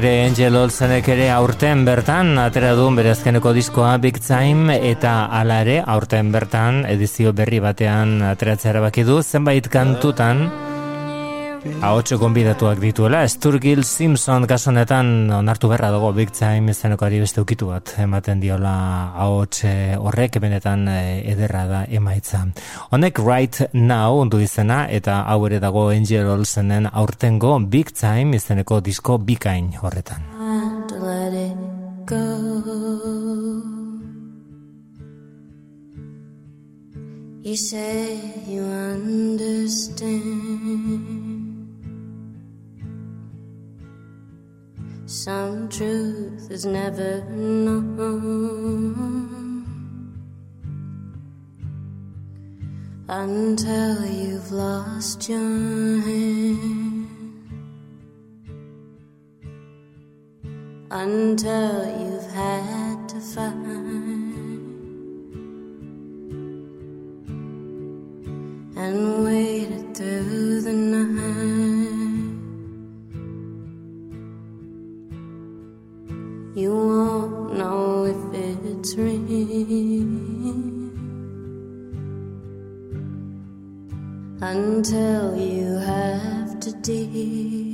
ere 0.00 0.24
Angel 0.24 0.54
Olsenek 0.56 1.08
ere 1.12 1.26
aurten 1.34 1.82
bertan, 1.84 2.30
atera 2.40 2.70
duen 2.78 2.96
bere 2.96 3.10
azkeneko 3.12 3.52
diskoa 3.52 3.90
Big 4.00 4.16
Time, 4.24 4.78
eta 4.88 5.26
hala 5.36 5.58
ere 5.66 5.76
aurten 5.94 6.30
bertan 6.32 6.86
edizio 6.88 7.34
berri 7.36 7.60
batean 7.60 8.22
ateratzea 8.30 8.72
erabaki 8.72 9.04
du, 9.04 9.18
zenbait 9.20 9.68
kantutan, 9.68 10.46
Ahotxo 11.60 12.16
konbidatuak 12.16 12.78
dituela, 12.80 13.20
Sturgill 13.28 13.84
Simpson 13.84 14.46
kasonetan 14.48 15.28
onartu 15.36 15.68
berra 15.68 15.90
dago 15.92 16.08
Big 16.16 16.32
Time 16.32 16.72
izeneko 16.72 17.04
ari 17.04 17.20
beste 17.20 17.42
ukitu 17.42 17.68
bat 17.68 17.92
ematen 18.00 18.40
diola 18.40 18.72
ahots 19.12 19.64
eh, 19.68 19.92
horrek 20.00 20.38
benetan 20.40 20.88
eh, 20.88 21.20
ederra 21.32 21.66
da 21.68 21.80
emaitza. 21.84 22.46
Honek 22.96 23.20
Right 23.20 23.74
Now 23.74 24.24
du 24.24 24.40
izena 24.40 24.86
eta 24.88 25.20
hau 25.28 25.44
ere 25.50 25.60
dago 25.60 25.90
Angel 25.92 26.32
Olsenen 26.32 26.88
aurtengo 26.90 27.58
Big 27.60 27.92
Time 27.92 28.36
izeneko 28.40 28.80
disko 28.80 29.18
bikain 29.18 29.74
horretan. 29.82 30.24
You 37.42 37.56
say 37.56 38.20
you 38.46 38.62
understand. 38.62 40.10
Some 45.10 45.68
truth 45.68 46.52
is 46.52 46.64
never 46.64 47.20
known 47.24 48.06
until 53.08 54.06
you've 54.06 54.52
lost 54.52 55.28
your 55.28 55.40
hand, 55.40 57.08
until 60.92 61.86
you've 61.98 62.30
had 62.30 63.08
to 63.08 63.18
find 63.18 63.66
and 68.76 69.24
waited 69.24 69.96
through 69.96 70.60
the 70.60 70.72
night. 70.72 71.79
You 76.52 76.74
won't 76.74 77.56
know 77.58 78.04
if 78.06 78.34
it's 78.34 78.96
real 78.96 79.14
until 84.42 85.36
you 85.36 85.76
have 85.76 86.58
to 86.58 86.72
deal. 86.82 87.69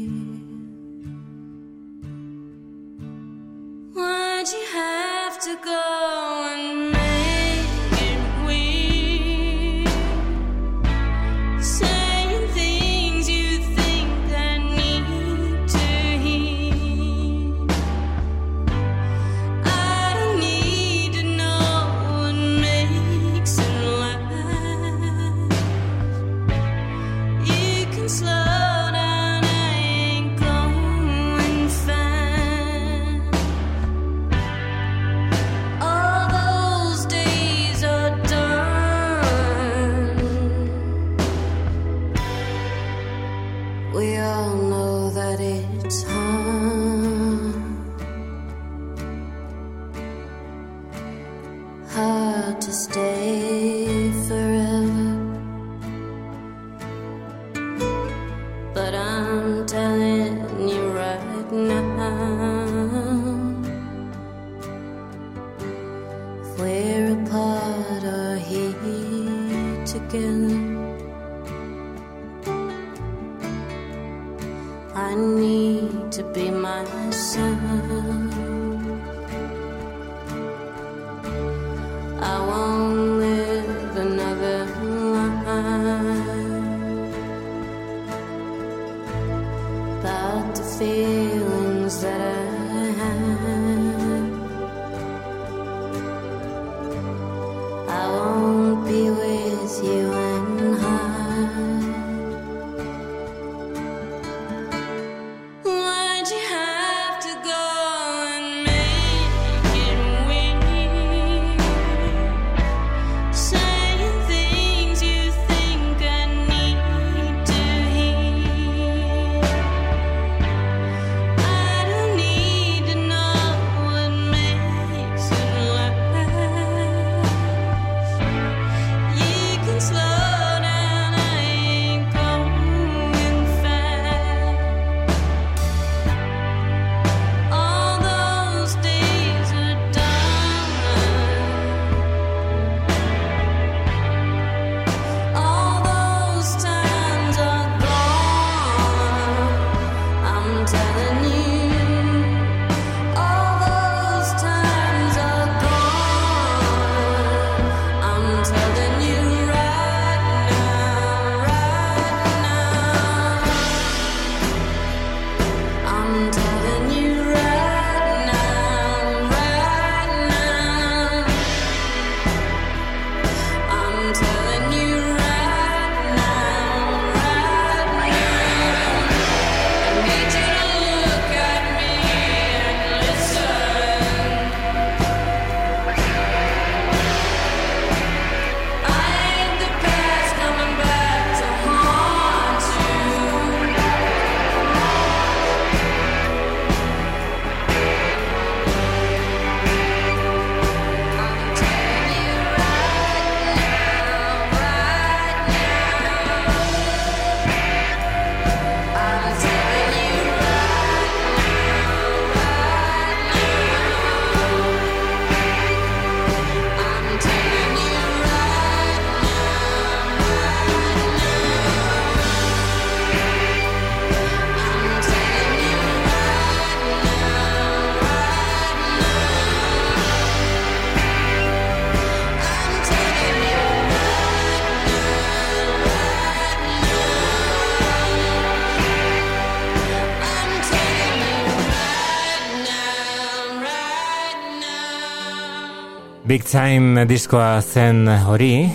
Big 246.36 246.44
Time 246.44 247.06
diskoa 247.08 247.62
zen 247.64 248.02
hori. 248.28 248.66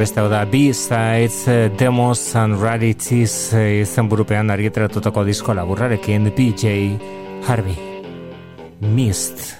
Beste 0.00 0.22
hau 0.22 0.30
da 0.32 0.38
B-Sides, 0.48 1.42
Demos 1.76 2.22
and 2.40 2.56
Rarities 2.62 3.34
eh, 3.52 3.82
izen 3.82 4.08
burupean 4.08 4.48
argiteratutako 4.54 5.26
disko 5.28 5.52
laburrarekin 5.52 6.32
PJ 6.32 6.72
Harvey 7.44 7.76
Mist 8.80 8.88
Mist. 8.96 9.57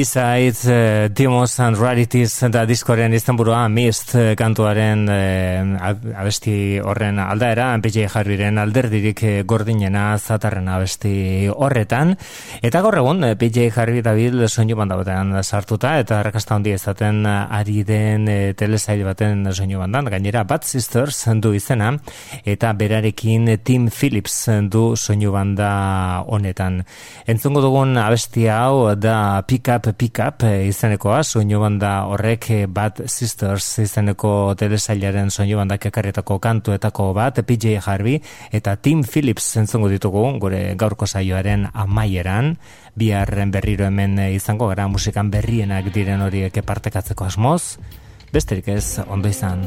Besides 0.00 0.64
uh, 0.66 1.08
Demons 1.12 1.58
and 1.60 1.76
Rarities 1.76 2.32
da 2.48 2.62
diskoren 2.64 3.12
izenburua 3.12 3.66
Mist 3.68 4.14
eh, 4.16 4.30
kantuaren 4.32 5.02
eh, 5.12 5.60
ab- 5.76 6.06
abesti 6.22 6.54
horren 6.80 7.18
aldaera, 7.20 7.66
PJ 7.84 8.06
Harryren 8.14 8.56
alderdirik 8.62 9.20
eh, 9.28 9.34
gordinena 9.44 10.14
zatarren 10.16 10.70
abesti 10.72 11.12
horretan. 11.52 12.14
Eta 12.60 12.82
gaur 12.84 12.92
egun 13.00 13.24
eh, 13.24 13.36
PJ 13.40 13.70
Harry 13.80 14.02
dabil 14.04 14.42
soinu 14.44 14.74
banda 14.76 14.98
batean 14.98 15.32
sartuta 15.40 15.94
eta 15.96 16.18
rakasta 16.20 16.58
handi 16.58 16.74
ezaten 16.76 17.22
ari 17.24 17.80
den 17.88 18.26
eh, 18.28 18.52
telesail 18.52 19.00
baten 19.06 19.46
soinu 19.48 19.78
bandan, 19.80 20.10
gainera 20.12 20.42
Bad 20.44 20.66
Sisters 20.68 21.22
du 21.40 21.54
izena 21.56 21.94
eta 22.44 22.74
berarekin 22.76 23.48
Tim 23.64 23.86
Phillips 23.88 24.36
du 24.68 24.94
soinu 24.94 25.32
banda 25.32 25.70
honetan. 26.28 26.82
Entzungo 27.24 27.62
dugun 27.64 27.96
abesti 27.96 28.44
hau 28.52 28.92
da 28.94 29.40
Pick 29.40 29.72
Up 29.72 29.88
Pick 29.96 30.20
Up 30.20 30.44
eh, 30.44 30.68
izenekoa, 30.68 31.22
soinu 31.24 31.62
banda 31.64 31.94
horrek 32.12 32.50
eh, 32.50 32.66
Bad 32.66 33.06
Sisters 33.06 33.70
izeneko 33.86 34.52
telesailaren 34.60 35.32
soinu 35.32 35.62
bandak 35.62 35.88
ekarretako 35.88 36.36
kantuetako 36.38 37.14
bat 37.16 37.40
PJ 37.40 37.80
Harvey 37.86 38.20
eta 38.52 38.76
Tim 38.76 39.00
Phillips 39.00 39.48
entzungo 39.56 39.88
ditugu 39.88 40.28
gure 40.44 40.74
gaurko 40.76 41.08
saioaren 41.08 41.70
amaieran 41.72 42.49
biharren 42.94 43.50
berriro 43.50 43.86
hemen 43.86 44.18
eh, 44.18 44.32
izango 44.34 44.70
gara 44.70 44.88
musikan 44.88 45.30
berrienak 45.30 45.92
diren 45.94 46.22
horiek 46.26 46.62
partekatzeko 46.64 47.28
asmoz. 47.28 47.78
Besterik 48.32 48.68
ez 48.68 49.00
ondo 49.08 49.28
izan 49.28 49.66